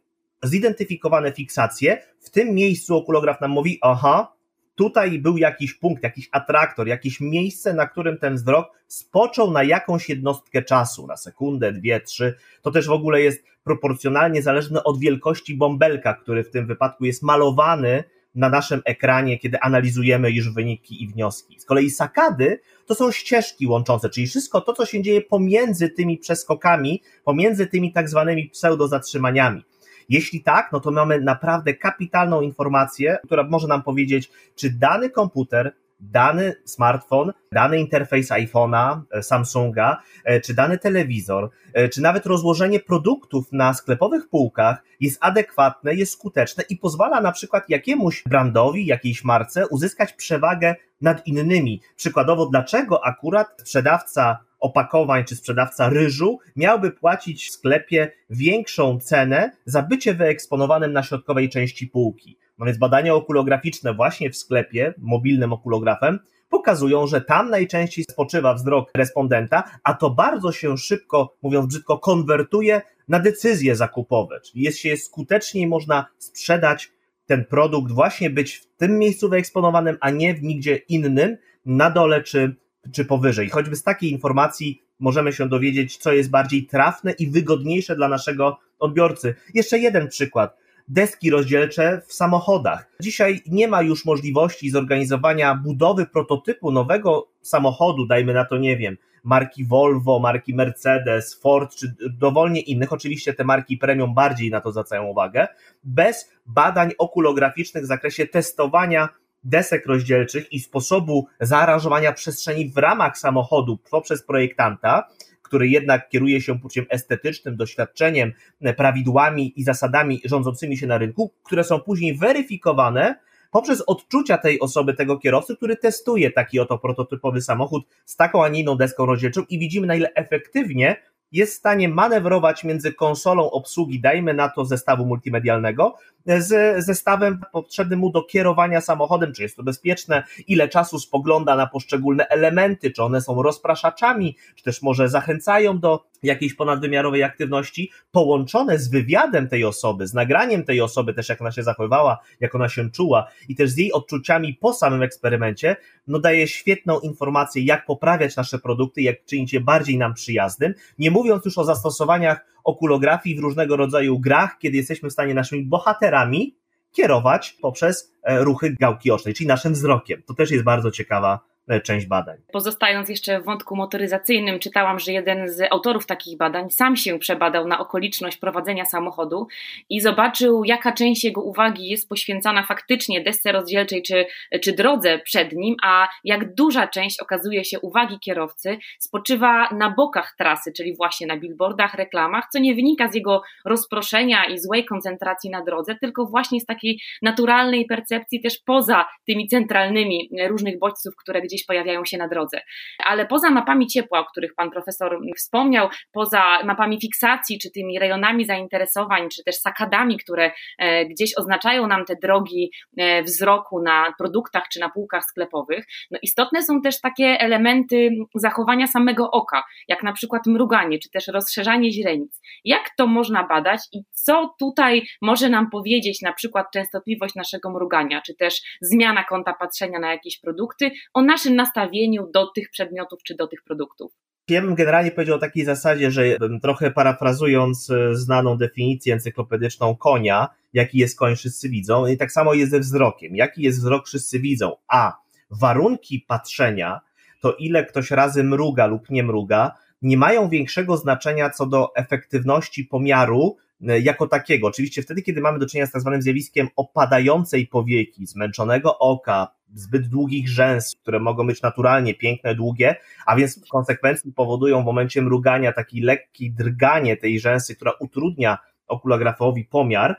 zidentyfikowane 0.44 1.32
fiksacje, 1.32 2.02
w 2.20 2.30
tym 2.30 2.56
miejscu 2.56 2.98
okulograf 2.98 3.42
nam 3.42 3.52
mówi, 3.52 3.80
aha, 3.82 4.39
tutaj 4.80 5.20
był 5.20 5.38
jakiś 5.38 5.74
punkt, 5.74 6.04
jakiś 6.04 6.30
atraktor, 6.32 6.88
jakieś 6.88 7.20
miejsce, 7.20 7.74
na 7.74 7.88
którym 7.88 8.18
ten 8.18 8.36
wzrok 8.36 8.72
spoczął 8.88 9.52
na 9.52 9.64
jakąś 9.64 10.10
jednostkę 10.10 10.64
czasu, 10.64 11.08
na 11.08 11.18
sekundę, 11.18 11.72
dwie, 11.72 12.02
trzy. 12.02 12.36
To 12.62 12.72
też 12.72 12.88
w 12.88 12.92
ogóle 12.92 13.22
jest 13.22 13.44
proporcjonalnie 13.64 14.42
zależne 14.42 14.84
od 14.84 15.00
wielkości 15.00 15.56
bąbelka, 15.56 16.14
który 16.14 16.44
w 16.44 16.52
tym 16.52 16.68
wypadku 16.68 17.06
jest 17.06 17.24
malowany 17.24 18.04
na 18.36 18.50
naszym 18.50 18.82
ekranie, 18.86 19.40
kiedy 19.40 19.60
analizujemy 19.60 20.32
już 20.32 20.54
wyniki 20.54 21.04
i 21.04 21.08
wnioski. 21.08 21.60
Z 21.60 21.66
kolei 21.66 21.90
sakady 21.90 22.60
to 22.86 22.96
są 22.96 23.12
ścieżki 23.12 23.68
łączące, 23.68 24.10
czyli 24.10 24.28
wszystko 24.28 24.62
to, 24.62 24.74
co 24.74 24.86
się 24.86 25.02
dzieje 25.02 25.22
pomiędzy 25.22 25.90
tymi 25.90 26.18
przeskokami, 26.18 27.02
pomiędzy 27.24 27.68
tymi 27.68 27.94
tak 27.94 28.10
zwanymi 28.10 28.50
pseudo-zatrzymaniami. 28.50 29.62
Jeśli 30.10 30.44
tak, 30.44 30.70
no 30.72 30.80
to 30.80 30.92
mamy 30.92 31.22
naprawdę 31.22 31.74
kapitalną 31.74 32.42
informację, 32.42 33.18
która 33.26 33.44
może 33.44 33.68
nam 33.68 33.84
powiedzieć, 33.84 34.32
czy 34.56 34.70
dany 34.70 35.10
komputer 35.10 35.74
dany 36.00 36.56
smartfon, 36.66 37.34
dany 37.52 37.80
interfejs 37.80 38.32
iPhone'a, 38.32 39.02
e, 39.12 39.24
Samsunga, 39.24 39.98
e, 40.24 40.42
czy 40.42 40.54
dany 40.54 40.78
telewizor, 40.78 41.50
e, 41.74 41.90
czy 41.90 42.02
nawet 42.02 42.26
rozłożenie 42.26 42.80
produktów 42.80 43.52
na 43.52 43.74
sklepowych 43.74 44.30
półkach 44.30 44.84
jest 45.00 45.18
adekwatne, 45.22 45.96
jest 45.96 46.14
skuteczne 46.14 46.64
i 46.70 46.78
pozwala 46.78 47.22
na 47.22 47.32
przykład 47.32 47.70
jakiemuś 47.70 48.24
brandowi, 48.24 48.86
jakiejś 48.86 49.24
marce 49.24 49.68
uzyskać 49.68 50.14
przewagę 50.14 50.76
nad 51.02 51.28
innymi. 51.28 51.82
Przykładowo, 51.96 52.46
dlaczego 52.46 53.06
akurat 53.06 53.48
sprzedawca 53.58 54.38
opakowań 54.60 55.26
czy 55.26 55.36
sprzedawca 55.36 55.90
ryżu 55.90 56.40
miałby 56.56 56.92
płacić 56.92 57.48
w 57.48 57.52
sklepie 57.52 58.12
większą 58.30 59.00
cenę 59.00 59.52
za 59.66 59.82
bycie 59.82 60.14
wyeksponowanym 60.14 60.94
na 60.94 61.04
środkowej 61.04 61.50
części 61.50 61.88
półki. 61.88 62.38
No 62.60 62.66
więc 62.66 62.78
badania 62.78 63.16
okulograficzne 63.16 63.94
właśnie 63.94 64.30
w 64.30 64.38
sklepie, 64.38 64.94
mobilnym 64.98 65.54
okulografem, 65.54 66.20
pokazują, 66.50 67.08
że 67.08 67.22
tam 67.22 67.50
najczęściej 67.50 68.06
spoczywa 68.12 68.54
wzrok 68.54 68.92
respondenta, 68.96 69.64
a 69.84 69.94
to 69.94 70.10
bardzo 70.10 70.52
się 70.52 70.78
szybko, 70.78 71.36
mówiąc 71.42 71.68
brzydko, 71.68 71.98
konwertuje 71.98 72.82
na 73.08 73.20
decyzje 73.20 73.76
zakupowe. 73.76 74.40
Czyli 74.42 74.64
jest 74.64 74.78
się 74.78 74.98
skuteczniej 74.98 75.68
można 75.68 76.06
sprzedać 76.18 76.92
ten 77.26 77.46
produkt, 77.46 77.92
właśnie 77.92 78.30
być 78.30 78.56
w 78.56 78.66
tym 78.78 79.00
miejscu 79.00 79.30
wyeksponowanym, 79.30 79.98
a 80.02 80.10
nie 80.10 80.34
w 80.34 80.44
nigdzie 80.44 80.76
innym, 80.76 81.38
na 81.66 81.92
dole 81.92 82.24
czy 82.24 82.56
czy 82.92 83.06
powyżej. 83.06 83.50
Choćby 83.50 83.76
z 83.76 83.84
takiej 83.84 84.12
informacji 84.12 84.82
możemy 85.00 85.34
się 85.34 85.50
dowiedzieć, 85.50 85.98
co 85.98 86.14
jest 86.14 86.30
bardziej 86.30 86.66
trafne 86.66 87.12
i 87.12 87.28
wygodniejsze 87.28 87.96
dla 87.96 88.08
naszego 88.08 88.58
odbiorcy. 88.80 89.36
Jeszcze 89.54 89.80
jeden 89.80 90.08
przykład. 90.08 90.58
Deski 90.88 91.30
rozdzielcze 91.30 92.02
w 92.08 92.14
samochodach. 92.14 92.92
Dzisiaj 93.00 93.42
nie 93.48 93.68
ma 93.68 93.82
już 93.82 94.06
możliwości 94.06 94.70
zorganizowania 94.70 95.56
budowy 95.56 96.06
prototypu 96.06 96.72
nowego 96.72 97.28
samochodu, 97.42 98.06
dajmy 98.06 98.34
na 98.34 98.46
to, 98.46 98.58
nie 98.58 98.78
wiem, 98.78 98.98
marki 99.24 99.66
Volvo, 99.66 100.20
marki 100.20 100.56
Mercedes, 100.56 101.34
Ford, 101.34 101.76
czy 101.76 101.96
dowolnie 102.20 102.62
innych, 102.62 102.94
oczywiście 102.94 103.34
te 103.34 103.44
marki 103.44 103.78
premium 103.78 104.14
bardziej 104.14 104.52
na 104.52 104.62
to 104.62 104.72
zwracają 104.72 105.04
uwagę, 105.04 105.48
bez 105.84 106.32
badań 106.46 106.92
okulograficznych 106.98 107.84
w 107.84 107.88
zakresie 107.88 108.28
testowania 108.28 109.10
desek 109.44 109.86
rozdzielczych 109.86 110.54
i 110.54 110.60
sposobu 110.60 111.28
zaaranżowania 111.40 112.14
przestrzeni 112.14 112.70
w 112.70 112.78
ramach 112.78 113.18
samochodu 113.18 113.80
poprzez 113.92 114.24
projektanta, 114.24 115.08
który 115.42 115.68
jednak 115.68 116.10
kieruje 116.10 116.42
się 116.42 116.60
poczuciem 116.60 116.86
estetycznym, 116.90 117.56
doświadczeniem, 117.56 118.34
prawidłami 118.78 119.54
i 119.56 119.64
zasadami 119.64 120.22
rządzącymi 120.26 120.78
się 120.78 120.88
na 120.88 120.98
rynku, 120.98 121.34
które 121.44 121.64
są 121.64 121.80
później 121.80 122.18
weryfikowane 122.18 123.16
poprzez 123.52 123.82
odczucia 123.82 124.38
tej 124.38 124.60
osoby, 124.60 124.94
tego 124.94 125.18
kierowcy, 125.18 125.56
który 125.56 125.76
testuje 125.76 126.32
taki 126.32 126.60
oto 126.60 126.78
prototypowy 126.78 127.42
samochód 127.42 127.84
z 128.06 128.16
taką, 128.16 128.44
a 128.44 128.50
nie 128.50 128.60
inną 128.60 128.76
deską 128.76 129.06
rozdzielczą 129.06 129.42
i 129.50 129.60
widzimy, 129.60 129.88
na 129.88 129.96
ile 129.96 130.14
efektywnie 130.14 130.96
jest 131.32 131.54
w 131.54 131.58
stanie 131.58 131.90
manewrować 131.90 132.64
między 132.64 132.94
konsolą 132.94 133.52
obsługi, 133.52 134.00
dajmy 134.00 134.34
na 134.34 134.50
to 134.50 134.66
zestawu 134.66 135.06
multimedialnego, 135.06 135.96
z 136.38 136.86
zestawem 136.86 137.42
potrzebnym 137.52 138.00
mu 138.00 138.12
do 138.12 138.24
kierowania 138.24 138.82
samochodem, 138.82 139.34
czy 139.34 139.44
jest 139.44 139.56
to 139.56 139.64
bezpieczne, 139.64 140.24
ile 140.48 140.70
czasu 140.70 141.00
spogląda 141.00 141.56
na 141.56 141.68
poszczególne 141.68 142.28
elementy, 142.28 142.92
czy 142.92 143.04
one 143.04 143.22
są 143.22 143.44
rozpraszaczami, 143.44 144.38
czy 144.56 144.64
też 144.64 144.82
może 144.82 145.10
zachęcają 145.10 145.80
do 145.80 146.10
jakiejś 146.24 146.54
ponadwymiarowej 146.54 147.24
aktywności, 147.24 147.92
połączone 148.12 148.80
z 148.80 148.90
wywiadem 148.90 149.48
tej 149.48 149.66
osoby, 149.66 150.08
z 150.08 150.14
nagraniem 150.14 150.64
tej 150.64 150.82
osoby, 150.82 151.14
też 151.14 151.30
jak 151.30 151.42
ona 151.42 151.52
się 151.52 151.64
zachowywała, 151.64 152.20
jak 152.40 152.56
ona 152.56 152.70
się 152.70 152.90
czuła 152.90 153.28
i 153.50 153.56
też 153.56 153.70
z 153.70 153.78
jej 153.78 153.94
odczuciami 153.94 154.54
po 154.54 154.74
samym 154.74 155.04
eksperymencie, 155.04 155.76
no 156.08 156.20
daje 156.20 156.48
świetną 156.48 157.00
informację, 157.00 157.64
jak 157.64 157.86
poprawiać 157.86 158.36
nasze 158.36 158.60
produkty, 158.60 159.02
jak 159.02 159.26
czynić 159.26 159.54
je 159.54 159.60
bardziej 159.60 159.98
nam 159.98 160.14
przyjaznym, 160.14 160.74
nie 161.00 161.12
mówiąc 161.12 161.46
już 161.46 161.58
o 161.58 161.64
zastosowaniach 161.64 162.46
okulografii 162.70 163.36
w 163.36 163.40
różnego 163.40 163.76
rodzaju 163.76 164.20
grach, 164.20 164.58
kiedy 164.60 164.78
jesteśmy 164.78 165.10
w 165.10 165.14
stanie 165.14 165.34
naszymi 165.34 165.66
bohaterami 165.66 166.56
kierować 166.92 167.58
poprzez 167.62 168.14
e, 168.24 168.44
ruchy 168.44 168.76
gałki 168.80 169.12
ocznej, 169.12 169.34
czyli 169.34 169.48
naszym 169.48 169.74
wzrokiem. 169.74 170.22
To 170.28 170.34
też 170.34 170.52
jest 170.52 170.64
bardzo 170.64 170.92
ciekawa 170.92 171.40
część 171.84 172.06
badań. 172.06 172.38
Pozostając 172.52 173.10
jeszcze 173.10 173.42
w 173.42 173.46
wątku 173.46 173.76
motoryzacyjnym, 173.76 174.60
czytałam, 174.60 175.00
że 175.00 175.12
jeden 175.12 175.50
z 175.50 175.72
autorów 175.72 176.06
takich 176.06 176.38
badań 176.38 176.70
sam 176.70 176.96
się 176.96 177.20
przebadał 177.20 177.68
na 177.68 177.80
okoliczność 177.80 178.38
prowadzenia 178.38 178.86
samochodu 178.86 179.48
i 179.90 180.02
zobaczył, 180.02 180.64
jaka 180.64 180.92
część 180.92 181.24
jego 181.24 181.42
uwagi 181.42 181.90
jest 181.90 182.10
poświęcana 182.10 182.64
faktycznie 182.64 183.22
desce 183.24 183.52
rozdzielczej 183.52 184.04
czy, 184.04 184.26
czy 184.64 184.74
drodze 184.74 185.20
przed 185.20 185.54
nim, 185.54 185.76
a 185.84 186.08
jak 186.24 186.54
duża 186.56 186.88
część 186.88 187.20
okazuje 187.20 187.66
się 187.66 187.80
uwagi 187.80 188.20
kierowcy 188.20 188.78
spoczywa 189.00 189.70
na 189.70 189.90
bokach 189.90 190.36
trasy, 190.38 190.72
czyli 190.78 190.96
właśnie 190.96 191.28
na 191.28 191.38
billboardach, 191.38 191.94
reklamach, 191.94 192.48
co 192.54 192.60
nie 192.60 192.76
wynika 192.76 193.12
z 193.12 193.16
jego 193.16 193.42
rozproszenia 193.66 194.46
i 194.46 194.60
złej 194.60 194.86
koncentracji 194.86 195.50
na 195.50 195.64
drodze, 195.64 195.96
tylko 195.96 196.26
właśnie 196.26 196.60
z 196.60 196.66
takiej 196.66 197.02
naturalnej 197.22 197.86
percepcji 197.86 198.42
też 198.42 198.60
poza 198.66 199.06
tymi 199.28 199.48
centralnymi 199.48 200.30
różnych 200.48 200.80
bodźców, 200.80 201.16
które 201.16 201.42
gdzieś 201.42 201.59
gdzieś 201.60 201.66
pojawiają 201.66 202.06
się 202.06 202.18
na 202.18 202.28
drodze. 202.28 202.62
Ale 203.06 203.26
poza 203.26 203.50
mapami 203.50 203.88
ciepła, 203.88 204.20
o 204.20 204.26
których 204.26 204.56
pan 204.56 204.72
profesor 204.72 205.20
wspomniał, 205.38 205.90
poza 206.12 206.64
mapami 206.64 207.02
fiksacji, 207.02 207.60
czy 207.60 207.72
tymi 207.72 208.00
rejonami 208.00 208.46
zainteresowań, 208.46 209.30
czy 209.30 209.44
też 209.44 209.56
sakadami, 209.56 210.18
które 210.18 210.52
e, 210.78 211.06
gdzieś 211.06 211.38
oznaczają 211.38 211.88
nam 211.88 212.06
te 212.06 212.16
drogi 212.22 212.72
e, 212.98 213.24
wzroku 213.24 213.82
na 213.82 214.14
produktach 214.18 214.64
czy 214.72 214.80
na 214.80 214.90
półkach 214.90 215.24
sklepowych, 215.26 215.86
no 216.12 216.20
istotne 216.22 216.64
są 216.64 216.82
też 216.82 217.02
takie 217.02 217.26
elementy 217.26 218.10
zachowania 218.36 218.88
samego 218.88 219.32
oka, 219.32 219.64
jak 219.88 220.04
na 220.04 220.14
przykład 220.14 220.48
mruganie, 220.48 221.00
czy 221.00 221.10
też 221.10 221.28
rozszerzanie 221.28 221.92
źrenic. 221.92 222.42
Jak 222.66 222.90
to 222.98 223.08
można 223.08 223.48
badać 223.48 223.82
i 223.94 224.04
co 224.12 224.56
tutaj 224.60 225.08
może 225.22 225.50
nam 225.50 225.70
powiedzieć 225.70 226.22
na 226.22 226.34
przykład 226.34 226.68
częstotliwość 226.74 227.36
naszego 227.36 227.70
mrugania, 227.70 228.22
czy 228.22 228.36
też 228.36 228.62
zmiana 228.82 229.24
kąta 229.24 229.54
patrzenia 229.54 230.00
na 230.00 230.12
jakieś 230.12 230.40
produkty 230.40 230.92
o 231.14 231.22
naszym 231.22 231.49
naszym 231.50 231.56
nastawieniu 231.56 232.28
do 232.34 232.48
tych 232.48 232.70
przedmiotów 232.70 233.20
czy 233.24 233.36
do 233.36 233.48
tych 233.48 233.64
produktów. 233.64 234.12
Ja 234.50 234.62
bym 234.62 234.76
generalnie 234.76 235.12
powiedział 235.12 235.36
o 235.36 235.40
takiej 235.40 235.66
zasadzie, 235.66 236.12
że 236.12 236.38
trochę 236.62 236.92
parafrazując 236.92 237.90
e, 237.90 238.16
znaną 238.16 238.58
definicję 238.58 239.14
encyklopedyczną 239.14 239.96
konia, 239.96 240.48
jaki 240.74 240.98
jest 240.98 241.20
koń 241.20 241.36
wszyscy 241.36 241.70
widzą, 241.70 242.08
i 242.08 242.18
tak 242.18 242.32
samo 242.32 242.54
jest 242.54 242.72
ze 242.72 242.80
wzrokiem. 242.80 243.36
Jaki 243.36 243.62
jest 243.62 243.80
wzrok 243.80 244.08
wszyscy 244.08 244.40
widzą? 244.40 244.76
A 244.88 245.18
warunki 245.52 246.26
patrzenia, 246.28 247.00
to 247.42 247.54
ile 247.54 247.86
ktoś 247.86 248.12
razy 248.12 248.44
mruga 248.44 248.86
lub 248.86 249.10
nie 249.10 249.24
mruga, 249.24 249.72
nie 250.02 250.18
mają 250.18 250.50
większego 250.50 250.98
znaczenia 250.98 251.50
co 251.50 251.66
do 251.66 251.96
efektywności 251.96 252.84
pomiaru 252.84 253.58
jako 253.82 254.28
takiego. 254.28 254.68
Oczywiście 254.68 255.02
wtedy, 255.02 255.22
kiedy 255.22 255.42
mamy 255.42 255.60
do 255.60 255.66
czynienia 255.66 255.88
z 255.88 255.92
tak 255.92 256.02
zwanym 256.02 256.22
zjawiskiem 256.22 256.68
opadającej 256.76 257.68
powieki, 257.68 258.26
zmęczonego 258.26 259.00
oka, 259.00 259.48
zbyt 259.74 260.08
długich 260.08 260.50
rzęs, 260.50 260.96
które 261.02 261.20
mogą 261.20 261.48
być 261.48 261.62
naturalnie 261.62 262.14
piękne, 262.14 262.56
długie, 262.56 262.96
a 263.26 263.36
więc 263.36 263.66
w 263.66 263.70
konsekwencji 263.70 264.34
powodują 264.34 264.82
w 264.82 264.86
momencie 264.86 265.22
mrugania 265.22 265.74
taki 265.74 266.02
lekki 266.02 266.52
drganie 266.52 267.18
tej 267.18 267.40
rzęsy, 267.40 267.76
która 267.76 267.92
utrudnia 268.00 268.58
okulagrafowi 268.88 269.66
pomiar, 269.66 270.16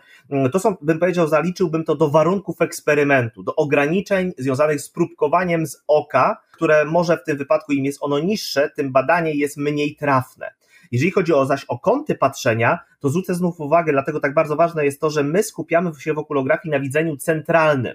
to 0.53 0.59
są, 0.59 0.77
bym 0.83 0.99
powiedział, 0.99 1.29
zaliczyłbym 1.29 1.85
to 1.85 1.95
do 1.95 2.11
warunków 2.11 2.61
eksperymentu, 2.63 3.43
do 3.43 3.55
ograniczeń 3.55 4.33
związanych 4.39 4.81
z 4.81 4.91
próbkowaniem 4.91 5.67
z 5.67 5.83
oka, 5.87 6.41
które 6.53 6.85
może 6.85 7.17
w 7.17 7.25
tym 7.25 7.37
wypadku 7.37 7.73
im 7.73 7.85
jest 7.85 7.99
ono 8.03 8.19
niższe, 8.19 8.71
tym 8.77 8.93
badanie 8.93 9.35
jest 9.35 9.57
mniej 9.57 9.97
trafne. 9.97 10.51
Jeżeli 10.91 11.11
chodzi 11.11 11.33
o 11.33 11.47
zaś 11.47 11.65
o 11.65 11.79
kąty 11.79 12.15
patrzenia, 12.15 12.79
to 13.01 13.09
zwrócę 13.09 13.35
znów 13.35 13.61
uwagę, 13.61 13.93
dlatego 13.93 14.21
tak 14.21 14.35
bardzo 14.35 14.57
ważne 14.57 14.85
jest 14.85 15.01
to, 15.01 15.11
że 15.11 15.23
my 15.23 15.43
skupiamy 15.43 15.91
się 15.99 16.15
w 16.15 16.19
okulografii 16.19 16.73
na 16.73 16.81
widzeniu 16.81 17.17
centralnym. 17.17 17.95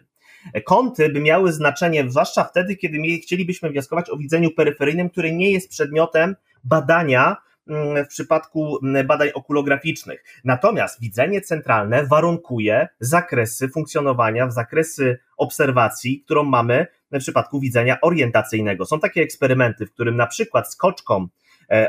Kąty 0.66 1.10
by 1.10 1.22
miały 1.22 1.52
znaczenie, 1.52 2.10
zwłaszcza 2.10 2.44
wtedy, 2.44 2.76
kiedy 2.76 2.98
chcielibyśmy 3.24 3.70
wnioskować 3.70 4.10
o 4.10 4.18
widzeniu 4.18 4.52
peryferyjnym, 4.52 5.10
które 5.10 5.32
nie 5.32 5.52
jest 5.52 5.70
przedmiotem 5.70 6.36
badania 6.64 7.38
mm, 7.68 8.06
w 8.06 8.08
przypadku 8.08 8.78
mm, 8.84 9.08
badań 9.08 9.30
okulograficznych. 9.34 10.24
Natomiast 10.44 11.02
widzenie 11.02 11.42
centralne 11.42 12.06
warunkuje 12.06 12.88
zakresy 13.00 13.70
funkcjonowania, 13.70 14.52
zakresy 14.52 15.20
obserwacji, 15.38 16.22
którą 16.22 16.44
mamy 16.44 16.88
w 17.12 17.20
przypadku 17.20 17.60
widzenia 17.60 18.02
orientacyjnego. 18.02 18.86
Są 18.86 19.00
takie 19.00 19.22
eksperymenty, 19.22 19.86
w 19.86 19.92
którym 19.92 20.16
na 20.16 20.28
przykład 20.28 20.72
skoczkom 20.72 21.24
e, 21.24 21.28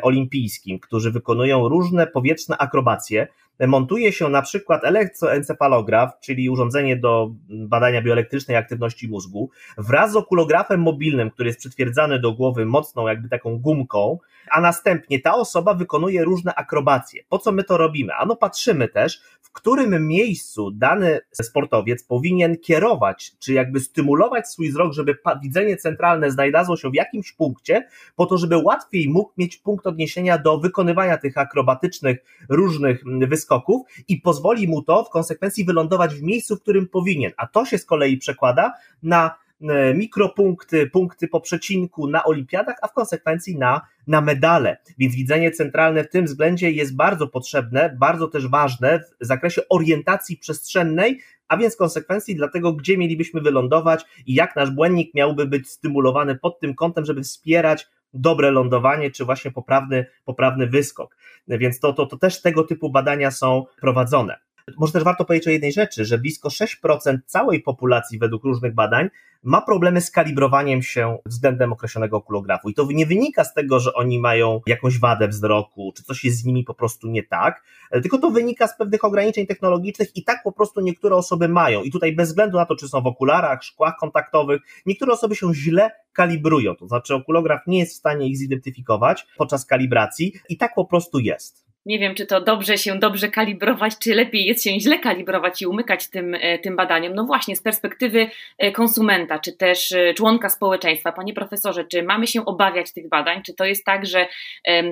olimpijskim, 0.02 0.78
którzy 0.78 1.10
wykonują 1.10 1.68
różne 1.68 2.06
powietrzne 2.06 2.58
akrobacje, 2.58 3.28
montuje 3.66 4.12
się 4.12 4.28
na 4.28 4.42
przykład 4.42 4.84
elektroencefalograf, 4.84 6.20
czyli 6.20 6.50
urządzenie 6.50 6.96
do 6.96 7.30
badania 7.48 8.02
bioelektrycznej 8.02 8.56
aktywności 8.56 9.08
mózgu, 9.08 9.50
wraz 9.78 10.12
z 10.12 10.16
okulografem 10.16 10.80
mobilnym, 10.80 11.30
który 11.30 11.48
jest 11.48 11.58
przytwierdzany 11.58 12.18
do 12.18 12.32
głowy 12.32 12.66
mocną, 12.66 13.08
jakby 13.08 13.28
taką 13.28 13.58
gumką, 13.58 14.18
a 14.50 14.60
następnie 14.60 15.20
ta 15.20 15.34
osoba 15.34 15.74
wykonuje 15.74 16.24
różne 16.24 16.54
akrobacje. 16.54 17.22
Po 17.28 17.38
co 17.38 17.52
my 17.52 17.64
to 17.64 17.76
robimy? 17.76 18.14
Ano 18.14 18.36
patrzymy 18.36 18.88
też, 18.88 19.20
którym 19.56 20.06
miejscu 20.06 20.70
dany 20.70 21.20
sportowiec 21.32 22.04
powinien 22.04 22.56
kierować, 22.58 23.32
czy 23.38 23.52
jakby 23.52 23.80
stymulować 23.80 24.48
swój 24.48 24.70
wzrok, 24.70 24.92
żeby 24.92 25.18
widzenie 25.42 25.76
centralne 25.76 26.30
znajdowało 26.30 26.76
się 26.76 26.90
w 26.90 26.94
jakimś 26.94 27.32
punkcie, 27.32 27.88
po 28.16 28.26
to, 28.26 28.38
żeby 28.38 28.56
łatwiej 28.56 29.08
mógł 29.08 29.32
mieć 29.38 29.56
punkt 29.56 29.86
odniesienia 29.86 30.38
do 30.38 30.58
wykonywania 30.58 31.18
tych 31.18 31.38
akrobatycznych 31.38 32.18
różnych 32.48 33.02
wyskoków 33.28 33.82
i 34.08 34.20
pozwoli 34.20 34.68
mu 34.68 34.82
to 34.82 35.04
w 35.04 35.10
konsekwencji 35.10 35.64
wylądować 35.64 36.14
w 36.14 36.22
miejscu, 36.22 36.56
w 36.56 36.62
którym 36.62 36.88
powinien. 36.88 37.32
A 37.36 37.46
to 37.46 37.64
się 37.64 37.78
z 37.78 37.84
kolei 37.84 38.16
przekłada 38.16 38.72
na 39.02 39.45
mikropunkty, 39.94 40.90
punkty 40.90 41.28
po 41.28 41.40
przecinku 41.40 42.08
na 42.08 42.24
olimpiadach, 42.24 42.76
a 42.82 42.88
w 42.88 42.92
konsekwencji 42.92 43.58
na, 43.58 43.80
na 44.06 44.20
medale. 44.20 44.76
Więc 44.98 45.14
widzenie 45.14 45.50
centralne 45.50 46.04
w 46.04 46.10
tym 46.10 46.24
względzie 46.24 46.70
jest 46.70 46.96
bardzo 46.96 47.28
potrzebne, 47.28 47.96
bardzo 48.00 48.28
też 48.28 48.48
ważne 48.48 49.00
w 49.20 49.26
zakresie 49.26 49.62
orientacji 49.68 50.36
przestrzennej, 50.36 51.20
a 51.48 51.56
więc 51.56 51.76
konsekwencji 51.76 52.36
dlatego, 52.36 52.72
gdzie 52.72 52.98
mielibyśmy 52.98 53.40
wylądować 53.40 54.04
i 54.26 54.34
jak 54.34 54.56
nasz 54.56 54.70
błędnik 54.70 55.14
miałby 55.14 55.46
być 55.46 55.68
stymulowany 55.68 56.38
pod 56.38 56.60
tym 56.60 56.74
kątem, 56.74 57.04
żeby 57.04 57.22
wspierać 57.22 57.86
dobre 58.14 58.50
lądowanie, 58.50 59.10
czy 59.10 59.24
właśnie 59.24 59.50
poprawny, 59.50 60.06
poprawny 60.24 60.66
wyskok. 60.66 61.16
Więc 61.48 61.80
to, 61.80 61.92
to, 61.92 62.06
to 62.06 62.16
też 62.16 62.42
tego 62.42 62.64
typu 62.64 62.90
badania 62.90 63.30
są 63.30 63.64
prowadzone. 63.80 64.45
Może 64.76 64.92
też 64.92 65.04
warto 65.04 65.24
powiedzieć 65.24 65.48
o 65.48 65.50
jednej 65.50 65.72
rzeczy, 65.72 66.04
że 66.04 66.18
blisko 66.18 66.48
6% 66.48 67.18
całej 67.26 67.62
populacji 67.62 68.18
według 68.18 68.44
różnych 68.44 68.74
badań 68.74 69.08
ma 69.42 69.62
problemy 69.62 70.00
z 70.00 70.10
kalibrowaniem 70.10 70.82
się 70.82 71.18
względem 71.26 71.72
określonego 71.72 72.16
okulografu. 72.16 72.68
I 72.68 72.74
to 72.74 72.86
nie 72.90 73.06
wynika 73.06 73.44
z 73.44 73.54
tego, 73.54 73.80
że 73.80 73.94
oni 73.94 74.18
mają 74.18 74.60
jakąś 74.66 74.98
wadę 74.98 75.28
wzroku, 75.28 75.92
czy 75.96 76.02
coś 76.02 76.24
jest 76.24 76.38
z 76.38 76.44
nimi 76.44 76.64
po 76.64 76.74
prostu 76.74 77.08
nie 77.08 77.22
tak, 77.22 77.62
tylko 77.92 78.18
to 78.18 78.30
wynika 78.30 78.68
z 78.68 78.76
pewnych 78.78 79.04
ograniczeń 79.04 79.46
technologicznych 79.46 80.16
i 80.16 80.24
tak 80.24 80.42
po 80.42 80.52
prostu 80.52 80.80
niektóre 80.80 81.16
osoby 81.16 81.48
mają. 81.48 81.82
I 81.82 81.90
tutaj 81.90 82.12
bez 82.12 82.28
względu 82.28 82.56
na 82.56 82.66
to, 82.66 82.76
czy 82.76 82.88
są 82.88 83.02
w 83.02 83.06
okularach, 83.06 83.64
szkłach 83.64 83.94
kontaktowych, 84.00 84.62
niektóre 84.86 85.12
osoby 85.12 85.36
się 85.36 85.54
źle 85.54 85.90
kalibrują. 86.12 86.74
To 86.74 86.88
znaczy 86.88 87.14
okulograf 87.14 87.60
nie 87.66 87.78
jest 87.78 87.92
w 87.92 87.96
stanie 87.96 88.28
ich 88.28 88.36
zidentyfikować 88.36 89.26
podczas 89.36 89.66
kalibracji 89.66 90.32
i 90.48 90.56
tak 90.56 90.74
po 90.74 90.84
prostu 90.84 91.18
jest 91.18 91.65
nie 91.86 91.98
wiem, 91.98 92.14
czy 92.14 92.26
to 92.26 92.40
dobrze 92.40 92.78
się 92.78 92.98
dobrze 92.98 93.28
kalibrować, 93.28 93.92
czy 93.98 94.14
lepiej 94.14 94.44
jest 94.44 94.64
się 94.64 94.80
źle 94.80 94.98
kalibrować 94.98 95.62
i 95.62 95.66
umykać 95.66 96.10
tym, 96.10 96.34
e, 96.34 96.58
tym 96.58 96.76
badaniom. 96.76 97.14
No 97.14 97.24
właśnie, 97.24 97.56
z 97.56 97.62
perspektywy 97.62 98.30
e, 98.58 98.72
konsumenta, 98.72 99.38
czy 99.38 99.52
też 99.52 99.92
e, 99.92 100.14
członka 100.14 100.48
społeczeństwa, 100.48 101.12
panie 101.12 101.34
profesorze, 101.34 101.84
czy 101.84 102.02
mamy 102.02 102.26
się 102.26 102.44
obawiać 102.44 102.92
tych 102.92 103.08
badań? 103.08 103.42
Czy 103.42 103.54
to 103.54 103.64
jest 103.64 103.84
tak, 103.84 104.06
że 104.06 104.26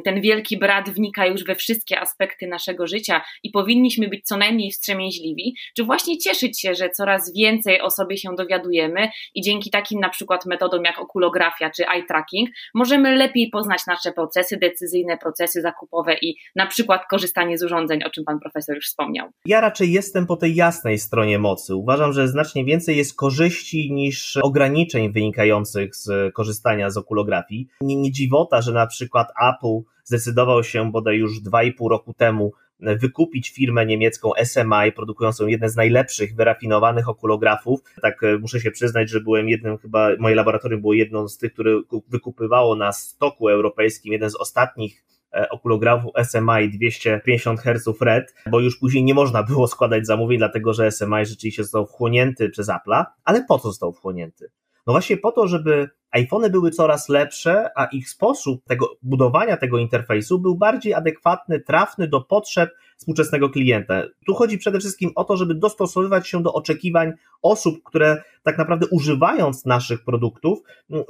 ten 0.04 0.20
wielki 0.20 0.58
brat 0.58 0.90
wnika 0.90 1.26
już 1.26 1.44
we 1.44 1.54
wszystkie 1.54 2.00
aspekty 2.00 2.46
naszego 2.46 2.86
życia 2.86 3.24
i 3.42 3.50
powinniśmy 3.50 4.08
być 4.08 4.26
co 4.26 4.36
najmniej 4.36 4.70
wstrzemięźliwi? 4.70 5.54
Czy 5.76 5.84
właśnie 5.84 6.18
cieszyć 6.18 6.60
się, 6.60 6.74
że 6.74 6.90
coraz 6.90 7.34
więcej 7.34 7.80
o 7.80 7.90
sobie 7.90 8.16
się 8.16 8.34
dowiadujemy 8.36 9.08
i 9.34 9.42
dzięki 9.42 9.70
takim 9.70 10.00
na 10.00 10.08
przykład 10.08 10.46
metodom 10.46 10.84
jak 10.84 10.98
okulografia 10.98 11.70
czy 11.70 11.88
eye 11.88 12.02
tracking 12.02 12.48
możemy 12.74 13.16
lepiej 13.16 13.48
poznać 13.50 13.86
nasze 13.86 14.12
procesy 14.12 14.56
decyzyjne, 14.56 15.18
procesy 15.18 15.60
zakupowe 15.60 16.14
i 16.22 16.36
na 16.56 16.66
przykład 16.66 16.83
przykład 16.84 17.08
korzystanie 17.10 17.58
z 17.58 17.62
urządzeń, 17.62 18.04
o 18.04 18.10
czym 18.10 18.24
pan 18.24 18.40
profesor 18.40 18.76
już 18.76 18.86
wspomniał. 18.86 19.28
Ja 19.46 19.60
raczej 19.60 19.92
jestem 19.92 20.26
po 20.26 20.36
tej 20.36 20.54
jasnej 20.54 20.98
stronie 20.98 21.38
mocy. 21.38 21.74
Uważam, 21.74 22.12
że 22.12 22.28
znacznie 22.28 22.64
więcej 22.64 22.96
jest 22.96 23.16
korzyści 23.16 23.92
niż 23.92 24.36
ograniczeń 24.36 25.12
wynikających 25.12 25.96
z 25.96 26.34
korzystania 26.34 26.90
z 26.90 26.96
okulografii. 26.96 27.68
Nie, 27.80 27.96
nie 27.96 28.12
dziwota, 28.12 28.62
że 28.62 28.72
na 28.72 28.86
przykład 28.86 29.28
Apple 29.28 29.90
zdecydował 30.04 30.64
się 30.64 30.92
bodaj 30.92 31.16
już 31.16 31.42
2,5 31.42 31.90
roku 31.90 32.14
temu 32.14 32.52
wykupić 32.80 33.50
firmę 33.50 33.86
niemiecką 33.86 34.30
SMI, 34.44 34.92
produkującą 34.96 35.46
jeden 35.46 35.68
z 35.68 35.76
najlepszych, 35.76 36.34
wyrafinowanych 36.36 37.08
okulografów. 37.08 37.80
Tak 38.02 38.22
e, 38.22 38.38
muszę 38.38 38.60
się 38.60 38.70
przyznać, 38.70 39.10
że 39.10 39.20
byłem 39.20 39.48
jednym, 39.48 39.78
chyba 39.78 40.08
moje 40.18 40.34
laboratorium 40.34 40.80
było 40.80 40.94
jedną 40.94 41.28
z 41.28 41.38
tych, 41.38 41.52
które 41.52 41.80
wykupywało 42.08 42.76
na 42.76 42.92
stoku 42.92 43.48
europejskim 43.48 44.12
jeden 44.12 44.30
z 44.30 44.36
ostatnich 44.36 45.04
okulografu 45.50 46.12
SMI 46.24 46.68
250 46.68 47.60
Hz 47.60 48.00
RED, 48.00 48.34
bo 48.50 48.60
już 48.60 48.78
później 48.78 49.04
nie 49.04 49.14
można 49.14 49.42
było 49.42 49.68
składać 49.68 50.06
zamówień, 50.06 50.38
dlatego 50.38 50.74
że 50.74 50.90
SMI 50.90 51.26
rzeczywiście 51.26 51.62
został 51.62 51.86
wchłonięty 51.86 52.50
przez 52.50 52.68
Apple'a. 52.68 53.04
Ale 53.24 53.44
po 53.48 53.58
co 53.58 53.68
został 53.68 53.92
wchłonięty? 53.92 54.50
No 54.86 54.92
właśnie 54.92 55.16
po 55.16 55.32
to, 55.32 55.48
żeby 55.48 55.88
iPhony 56.10 56.50
były 56.50 56.70
coraz 56.70 57.08
lepsze, 57.08 57.70
a 57.76 57.84
ich 57.84 58.08
sposób 58.08 58.64
tego 58.64 58.96
budowania 59.02 59.56
tego 59.56 59.78
interfejsu 59.78 60.38
był 60.38 60.56
bardziej 60.56 60.94
adekwatny, 60.94 61.60
trafny 61.60 62.08
do 62.08 62.20
potrzeb 62.20 62.70
współczesnego 63.04 63.50
klienta. 63.50 64.02
Tu 64.26 64.34
chodzi 64.34 64.58
przede 64.58 64.80
wszystkim 64.80 65.10
o 65.14 65.24
to, 65.24 65.36
żeby 65.36 65.54
dostosowywać 65.54 66.28
się 66.28 66.42
do 66.42 66.52
oczekiwań 66.52 67.12
osób, 67.42 67.82
które 67.84 68.22
tak 68.42 68.58
naprawdę 68.58 68.86
używając 68.90 69.64
naszych 69.64 70.04
produktów, 70.04 70.58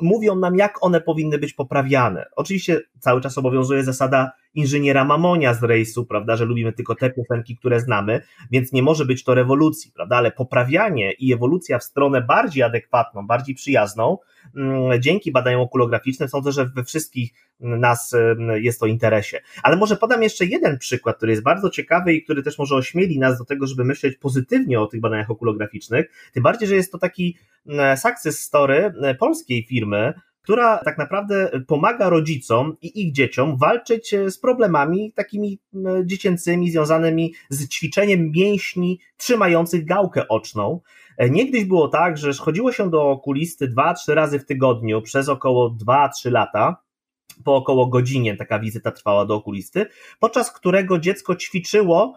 mówią 0.01 0.37
nam, 0.37 0.57
jak 0.57 0.85
one 0.85 1.01
powinny 1.01 1.39
być 1.39 1.53
poprawiane. 1.53 2.27
Oczywiście 2.37 2.81
cały 2.99 3.21
czas 3.21 3.39
obowiązuje 3.39 3.85
zasada 3.85 4.33
inżyniera 4.55 5.05
Mamonia 5.05 5.55
z 5.55 5.63
rejsu, 5.63 6.07
prawda, 6.07 6.37
że 6.37 6.45
lubimy 6.45 6.73
tylko 6.73 6.95
te 6.95 7.11
piosenki, 7.11 7.57
które 7.57 7.81
znamy, 7.81 8.23
więc 8.51 8.73
nie 8.73 8.83
może 8.83 9.05
być 9.05 9.25
to 9.25 9.35
rewolucji, 9.35 9.93
prawda, 9.95 10.17
ale 10.17 10.33
poprawianie 10.33 11.13
i 11.13 11.33
ewolucja 11.33 11.79
w 11.79 11.85
stronę 11.85 12.23
bardziej 12.23 12.63
adekwatną, 12.63 13.27
bardziej 13.27 13.55
przyjazną, 13.55 14.19
dzięki 15.01 15.33
badaniom 15.33 15.61
okulograficznym, 15.61 16.29
sądzę, 16.29 16.53
że 16.53 16.67
we 16.67 16.85
wszystkich 16.85 17.33
nas 17.61 18.15
jest 18.55 18.81
to 18.81 18.87
interesie. 18.87 19.41
Ale 19.63 19.77
może 19.77 19.97
podam 19.97 20.23
jeszcze 20.23 20.45
jeden 20.45 20.79
przykład, 20.79 21.17
który 21.17 21.33
jest 21.33 21.43
bardzo 21.43 21.71
ciekawy 21.71 21.84
i 22.12 22.23
który 22.23 22.43
też 22.43 22.59
może 22.59 22.75
ośmieli 22.75 23.19
nas 23.19 23.38
do 23.38 23.45
tego, 23.45 23.67
żeby 23.67 23.85
myśleć 23.85 24.17
pozytywnie 24.17 24.81
o 24.81 24.87
tych 24.87 25.00
badaniach 25.00 25.31
okulograficznych, 25.31 26.07
tym 26.33 26.43
bardziej, 26.43 26.69
że 26.69 26.75
jest 26.75 26.93
to 26.93 26.99
taki 26.99 27.37
success 27.97 28.41
story 28.41 28.93
polskiej 29.19 29.64
firmy, 29.64 30.14
która 30.45 30.79
tak 30.79 30.99
naprawdę 30.99 31.50
pomaga 31.67 32.09
rodzicom 32.09 32.76
i 32.83 33.03
ich 33.03 33.12
dzieciom 33.12 33.57
walczyć 33.57 34.14
e, 34.14 34.31
z 34.31 34.38
problemami 34.38 35.12
takimi 35.12 35.59
dziecięcymi, 36.05 36.71
związanymi 36.71 37.35
z 37.49 37.69
ćwiczeniem 37.69 38.31
mięśni 38.31 39.00
trzymających 39.17 39.85
gałkę 39.85 40.29
oczną. 40.29 40.81
E, 41.19 41.31
niegdyś 41.31 41.64
było 41.64 41.88
tak, 41.88 42.19
że 42.19 42.33
chodziło 42.33 42.73
się 42.73 42.91
do 42.91 43.11
okulisty 43.11 43.69
2-3 43.69 44.14
razy 44.14 44.38
w 44.38 44.47
tygodniu 44.47 45.03
przez 45.03 45.29
około 45.29 45.76
2-3 45.87 46.31
lata 46.31 46.84
po 47.45 47.57
około 47.57 47.87
godzinie 47.87 48.37
taka 48.37 48.59
wizyta 48.59 48.91
trwała 48.91 49.26
do 49.26 49.35
okulisty, 49.35 49.87
podczas 50.21 50.53
którego 50.53 50.99
dziecko 50.99 51.37
ćwiczyło 51.37 52.17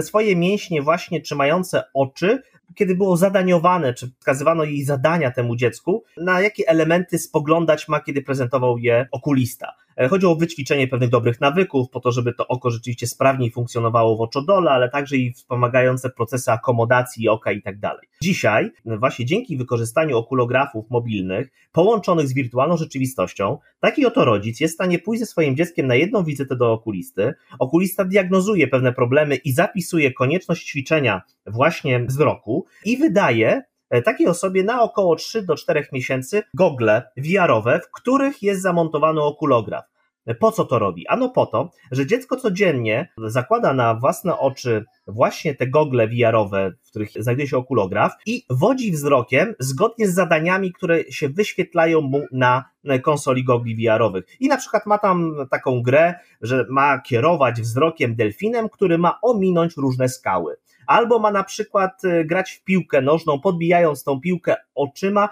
swoje 0.00 0.36
mięśnie 0.36 0.82
właśnie 0.82 1.20
trzymające 1.20 1.82
oczy 1.94 2.42
kiedy 2.74 2.94
było 2.94 3.16
zadaniowane, 3.16 3.94
czy 3.94 4.10
wskazywano 4.18 4.64
jej 4.64 4.84
zadania 4.84 5.30
temu 5.30 5.56
dziecku, 5.56 6.04
na 6.16 6.40
jakie 6.40 6.68
elementy 6.68 7.18
spoglądać 7.18 7.88
ma, 7.88 8.00
kiedy 8.00 8.22
prezentował 8.22 8.78
je 8.78 9.08
okulista. 9.12 9.74
E, 10.00 10.08
chodzi 10.08 10.26
o 10.26 10.36
wyćwiczenie 10.36 10.88
pewnych 10.88 11.10
dobrych 11.10 11.40
nawyków, 11.40 11.90
po 11.90 12.00
to, 12.00 12.12
żeby 12.12 12.32
to 12.32 12.48
oko 12.48 12.70
rzeczywiście 12.70 13.06
sprawniej 13.06 13.50
funkcjonowało 13.50 14.16
w 14.16 14.20
oczodole, 14.20 14.70
ale 14.70 14.88
także 14.88 15.16
i 15.16 15.32
wspomagające 15.32 16.10
procesy 16.10 16.50
akomodacji 16.50 17.28
oka 17.28 17.52
i 17.52 17.62
tak 17.62 17.78
dalej. 17.78 18.08
Dzisiaj, 18.22 18.70
właśnie 18.84 19.24
dzięki 19.26 19.56
wykorzystaniu 19.56 20.16
okulografów 20.16 20.90
mobilnych, 20.90 21.48
połączonych 21.72 22.28
z 22.28 22.34
wirtualną 22.34 22.76
rzeczywistością, 22.76 23.58
taki 23.80 24.06
oto 24.06 24.24
rodzic 24.24 24.60
jest 24.60 24.74
w 24.74 24.76
stanie 24.76 24.98
pójść 24.98 25.20
ze 25.20 25.26
swoim 25.26 25.56
dzieckiem 25.56 25.86
na 25.86 25.94
jedną 25.94 26.24
wizytę 26.24 26.56
do 26.56 26.72
okulisty. 26.72 27.34
Okulista 27.58 28.04
diagnozuje 28.04 28.68
pewne 28.68 28.92
problemy 28.92 29.36
i 29.36 29.52
zapisuje 29.52 30.12
konieczność 30.12 30.66
ćwiczenia 30.66 31.22
właśnie 31.46 32.04
wzroku 32.04 32.66
i 32.84 32.96
wydaje 32.96 33.62
E, 33.62 33.69
takiej 34.04 34.26
osobie 34.26 34.64
na 34.64 34.82
około 34.82 35.16
3 35.16 35.42
do 35.42 35.56
4 35.56 35.86
miesięcy 35.92 36.42
gogle 36.54 37.02
VR-owe, 37.16 37.80
w 37.80 37.90
których 37.90 38.42
jest 38.42 38.62
zamontowany 38.62 39.22
okulograf. 39.22 39.84
E, 40.26 40.34
po 40.34 40.52
co 40.52 40.64
to 40.64 40.78
robi? 40.78 41.06
Ano 41.08 41.28
po 41.28 41.46
to, 41.46 41.70
że 41.90 42.06
dziecko 42.06 42.36
codziennie 42.36 43.08
zakłada 43.18 43.72
na 43.72 43.94
własne 43.94 44.38
oczy 44.38 44.84
właśnie 45.06 45.54
te 45.54 45.66
gogle 45.66 46.08
VR-owe, 46.08 46.72
w 46.82 46.90
których 46.90 47.10
znajduje 47.18 47.48
się 47.48 47.56
okulograf 47.56 48.12
i 48.26 48.44
wodzi 48.50 48.92
wzrokiem 48.92 49.54
zgodnie 49.58 50.08
z 50.08 50.14
zadaniami, 50.14 50.72
które 50.72 51.04
się 51.10 51.28
wyświetlają 51.28 52.00
mu 52.00 52.22
na 52.32 52.64
konsoli 53.02 53.44
gogli 53.44 53.76
VR-owych. 53.76 54.24
I 54.40 54.48
na 54.48 54.56
przykład 54.56 54.86
ma 54.86 54.98
tam 54.98 55.34
taką 55.50 55.82
grę, 55.82 56.14
że 56.40 56.66
ma 56.70 56.98
kierować 56.98 57.60
wzrokiem 57.60 58.16
delfinem, 58.16 58.68
który 58.68 58.98
ma 58.98 59.18
ominąć 59.22 59.76
różne 59.76 60.08
skały 60.08 60.56
albo 60.90 61.18
ma 61.18 61.30
na 61.30 61.44
przykład 61.44 62.04
y, 62.04 62.24
grać 62.24 62.50
w 62.52 62.64
piłkę 62.64 63.00
nożną, 63.00 63.40
podbijając 63.40 64.04
tą 64.04 64.20
piłkę 64.20 64.56
oczyma, 64.74 65.28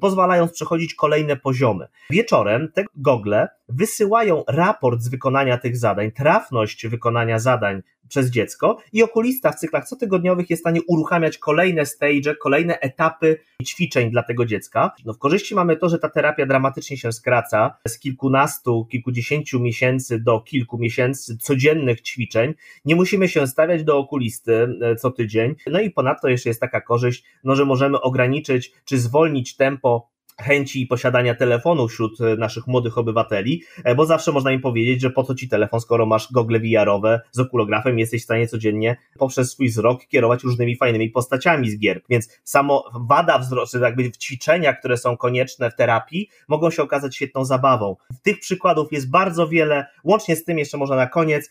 pozwalając 0.00 0.52
przechodzić 0.52 0.94
kolejne 0.94 1.36
poziomy. 1.36 1.86
Wieczorem 2.10 2.72
te 2.74 2.84
gogle 2.96 3.48
wysyłają 3.68 4.44
raport 4.48 5.00
z 5.00 5.08
wykonania 5.08 5.58
tych 5.58 5.76
zadań, 5.76 6.12
trafność 6.12 6.86
wykonania 6.86 7.38
zadań 7.38 7.82
przez 8.10 8.30
dziecko 8.30 8.78
i 8.92 9.02
okulista 9.02 9.52
w 9.52 9.54
cyklach 9.54 9.88
cotygodniowych 9.88 10.50
jest 10.50 10.60
w 10.60 10.64
stanie 10.64 10.80
uruchamiać 10.88 11.38
kolejne 11.38 11.86
stage, 11.86 12.34
kolejne 12.42 12.80
etapy 12.80 13.38
ćwiczeń 13.64 14.10
dla 14.10 14.22
tego 14.22 14.44
dziecka. 14.44 14.92
No 15.04 15.12
w 15.12 15.18
korzyści 15.18 15.54
mamy 15.54 15.76
to, 15.76 15.88
że 15.88 15.98
ta 15.98 16.08
terapia 16.08 16.46
dramatycznie 16.46 16.96
się 16.96 17.12
skraca 17.12 17.76
z 17.88 17.98
kilkunastu, 17.98 18.86
kilkudziesięciu 18.90 19.60
miesięcy 19.60 20.20
do 20.20 20.40
kilku 20.40 20.78
miesięcy 20.78 21.38
codziennych 21.38 22.00
ćwiczeń. 22.00 22.54
Nie 22.84 22.96
musimy 22.96 23.28
się 23.28 23.46
stawiać 23.46 23.84
do 23.84 23.98
okulisty 23.98 24.78
e, 24.82 24.96
co 24.96 25.10
tydzień. 25.10 25.54
No 25.66 25.80
i 25.80 25.90
ponadto 25.90 26.28
jeszcze 26.28 26.50
jest 26.50 26.60
taka 26.60 26.80
korzyść, 26.80 27.24
no, 27.44 27.56
że 27.56 27.64
możemy 27.64 28.00
ograniczyć 28.00 28.72
czy 28.84 28.98
zwolnić 28.98 29.56
tempo 29.56 30.09
chęci 30.42 30.86
posiadania 30.86 31.34
telefonu 31.34 31.88
wśród 31.88 32.20
e, 32.20 32.36
naszych 32.36 32.66
młodych 32.66 32.98
obywateli, 32.98 33.62
e, 33.84 33.94
bo 33.94 34.06
zawsze 34.06 34.32
można 34.32 34.52
im 34.52 34.60
powiedzieć, 34.60 35.00
że 35.00 35.10
po 35.10 35.24
co 35.24 35.34
ci 35.34 35.48
telefon, 35.48 35.80
skoro 35.80 36.06
masz 36.06 36.32
gogle 36.32 36.60
VR-owe 36.60 37.20
z 37.30 37.38
okulografem, 37.38 37.98
jesteś 37.98 38.22
w 38.22 38.24
stanie 38.24 38.46
codziennie 38.46 38.96
poprzez 39.18 39.50
swój 39.50 39.68
wzrok 39.68 40.06
kierować 40.06 40.42
różnymi 40.42 40.76
fajnymi 40.76 41.10
postaciami 41.10 41.70
z 41.70 41.78
gier. 41.78 42.00
Więc 42.08 42.40
samo 42.44 42.84
wada 43.08 43.38
wzrostu, 43.38 43.78
jakby 43.78 44.12
ćwiczenia, 44.12 44.72
które 44.72 44.96
są 44.96 45.16
konieczne 45.16 45.70
w 45.70 45.76
terapii, 45.76 46.28
mogą 46.48 46.70
się 46.70 46.82
okazać 46.82 47.16
świetną 47.16 47.44
zabawą. 47.44 47.96
Tych 48.22 48.40
przykładów 48.40 48.92
jest 48.92 49.10
bardzo 49.10 49.48
wiele, 49.48 49.86
łącznie 50.04 50.36
z 50.36 50.44
tym 50.44 50.58
jeszcze 50.58 50.78
można 50.78 50.96
na 50.96 51.06
koniec, 51.06 51.50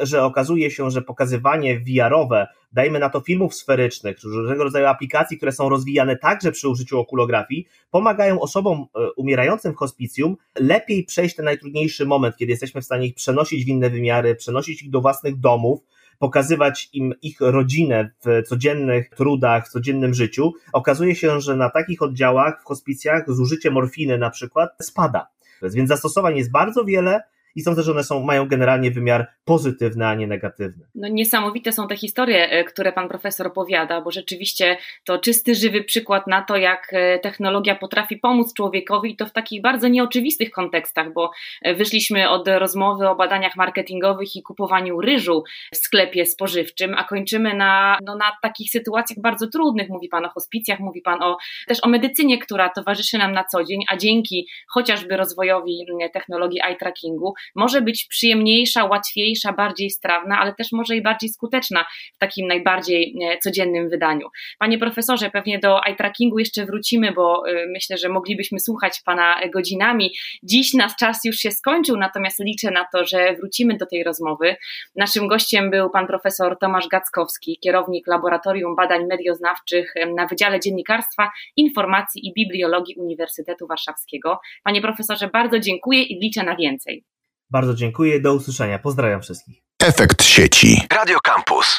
że 0.00 0.24
okazuje 0.24 0.70
się, 0.70 0.90
że 0.90 1.02
pokazywanie 1.02 1.80
VR-owe 1.80 2.46
dajmy 2.72 2.98
na 2.98 3.10
to 3.10 3.20
filmów 3.20 3.54
sferycznych, 3.54 4.16
różnego 4.24 4.64
rodzaju 4.64 4.86
aplikacji, 4.86 5.36
które 5.36 5.52
są 5.52 5.68
rozwijane 5.68 6.16
także 6.16 6.52
przy 6.52 6.68
użyciu 6.68 6.98
okulografii, 6.98 7.66
pomagają 7.90 8.40
osobom 8.40 8.86
e, 8.94 9.12
umierającym 9.12 9.72
w 9.72 9.76
hospicjum 9.76 10.36
lepiej 10.60 11.04
przejść 11.04 11.36
ten 11.36 11.44
najtrudniejszy 11.44 12.06
moment, 12.06 12.36
kiedy 12.36 12.50
jesteśmy 12.50 12.80
w 12.80 12.84
stanie 12.84 13.06
ich 13.06 13.14
przenosić 13.14 13.64
w 13.64 13.68
inne 13.68 13.90
wymiary, 13.90 14.34
przenosić 14.34 14.82
ich 14.82 14.90
do 14.90 15.00
własnych 15.00 15.40
domów, 15.40 15.80
pokazywać 16.18 16.88
im 16.92 17.14
ich 17.22 17.40
rodzinę 17.40 18.10
w 18.24 18.48
codziennych 18.48 19.10
trudach, 19.10 19.66
w 19.66 19.70
codziennym 19.70 20.14
życiu, 20.14 20.52
okazuje 20.72 21.14
się, 21.14 21.40
że 21.40 21.56
na 21.56 21.70
takich 21.70 22.02
oddziałach 22.02 22.60
w 22.62 22.64
hospicjach 22.64 23.32
zużycie 23.32 23.70
morfiny 23.70 24.18
na 24.18 24.30
przykład 24.30 24.70
spada. 24.82 25.26
Więc 25.62 25.88
zastosowań 25.88 26.36
jest 26.36 26.50
bardzo 26.50 26.84
wiele, 26.84 27.22
i 27.54 27.60
sądzę, 27.60 27.82
że 27.82 27.92
one 27.92 28.04
są, 28.04 28.20
mają 28.24 28.48
generalnie 28.48 28.90
wymiar 28.90 29.26
pozytywny, 29.44 30.06
a 30.06 30.14
nie 30.14 30.26
negatywny. 30.26 30.86
No 30.94 31.08
niesamowite 31.08 31.72
są 31.72 31.88
te 31.88 31.96
historie, 31.96 32.50
e, 32.50 32.64
które 32.64 32.92
pan 32.92 33.08
profesor 33.08 33.46
opowiada, 33.46 34.00
bo 34.00 34.10
rzeczywiście 34.10 34.76
to 35.04 35.18
czysty, 35.18 35.54
żywy 35.54 35.84
przykład 35.84 36.26
na 36.26 36.42
to, 36.42 36.56
jak 36.56 36.88
e, 36.92 37.18
technologia 37.18 37.74
potrafi 37.74 38.16
pomóc 38.16 38.54
człowiekowi 38.54 39.10
i 39.12 39.16
to 39.16 39.26
w 39.26 39.32
takich 39.32 39.62
bardzo 39.62 39.88
nieoczywistych 39.88 40.50
kontekstach, 40.50 41.12
bo 41.12 41.30
e, 41.62 41.74
wyszliśmy 41.74 42.30
od 42.30 42.48
rozmowy 42.48 43.08
o 43.08 43.16
badaniach 43.16 43.56
marketingowych 43.56 44.36
i 44.36 44.42
kupowaniu 44.42 45.00
ryżu 45.00 45.44
w 45.74 45.76
sklepie 45.76 46.26
spożywczym, 46.26 46.94
a 46.94 47.04
kończymy 47.04 47.54
na, 47.54 47.98
no, 48.06 48.16
na 48.16 48.32
takich 48.42 48.70
sytuacjach 48.70 49.18
bardzo 49.20 49.46
trudnych. 49.46 49.88
Mówi 49.88 50.08
pan 50.08 50.24
o 50.24 50.28
hospicjach, 50.28 50.80
mówi 50.80 51.02
pan 51.02 51.22
o, 51.22 51.36
też 51.66 51.84
o 51.84 51.88
medycynie, 51.88 52.38
która 52.38 52.68
towarzyszy 52.68 53.18
nam 53.18 53.32
na 53.32 53.44
co 53.44 53.64
dzień, 53.64 53.80
a 53.88 53.96
dzięki 53.96 54.48
chociażby 54.68 55.16
rozwojowi 55.16 55.86
technologii 56.12 56.60
eye 56.64 56.76
trackingu 56.76 57.34
może 57.54 57.82
być 57.82 58.06
przyjemniejsza, 58.10 58.84
łatwiejsza, 58.84 59.52
bardziej 59.52 59.90
strawna, 59.90 60.38
ale 60.38 60.54
też 60.54 60.72
może 60.72 60.96
i 60.96 61.02
bardziej 61.02 61.30
skuteczna 61.30 61.84
w 62.14 62.18
takim 62.18 62.46
najbardziej 62.46 63.16
e, 63.22 63.38
codziennym 63.38 63.88
wydaniu. 63.88 64.28
Panie 64.58 64.78
profesorze, 64.78 65.30
pewnie 65.30 65.58
do 65.58 65.84
eye 65.84 65.96
trackingu 65.96 66.38
jeszcze 66.38 66.66
wrócimy, 66.66 67.12
bo 67.12 67.48
e, 67.48 67.66
myślę, 67.66 67.98
że 67.98 68.08
moglibyśmy 68.08 68.60
słuchać 68.60 69.00
Pana 69.04 69.40
godzinami. 69.54 70.10
Dziś 70.42 70.74
nasz 70.74 70.96
czas 70.96 71.20
już 71.24 71.36
się 71.36 71.50
skończył, 71.50 71.96
natomiast 71.96 72.40
liczę 72.44 72.70
na 72.70 72.86
to, 72.92 73.04
że 73.04 73.34
wrócimy 73.34 73.76
do 73.76 73.86
tej 73.86 74.04
rozmowy. 74.04 74.56
Naszym 74.96 75.28
gościem 75.28 75.70
był 75.70 75.90
Pan 75.90 76.06
profesor 76.06 76.58
Tomasz 76.58 76.88
Gackowski, 76.88 77.58
kierownik 77.62 78.06
Laboratorium 78.06 78.76
Badań 78.76 79.06
Medioznawczych 79.06 79.94
na 80.16 80.26
Wydziale 80.26 80.60
Dziennikarstwa, 80.60 81.30
Informacji 81.56 82.28
i 82.28 82.32
Bibliologii 82.32 82.96
Uniwersytetu 82.96 83.66
Warszawskiego. 83.66 84.40
Panie 84.64 84.80
profesorze, 84.80 85.28
bardzo 85.28 85.58
dziękuję 85.58 86.02
i 86.02 86.20
liczę 86.20 86.42
na 86.42 86.56
więcej. 86.56 87.04
Bardzo 87.50 87.74
dziękuję, 87.74 88.20
do 88.20 88.34
usłyszenia. 88.34 88.78
Pozdrawiam 88.78 89.22
wszystkich. 89.22 89.62
Efekt 89.82 90.22
sieci. 90.22 90.82
Radio 90.92 91.18
Campus. 91.20 91.78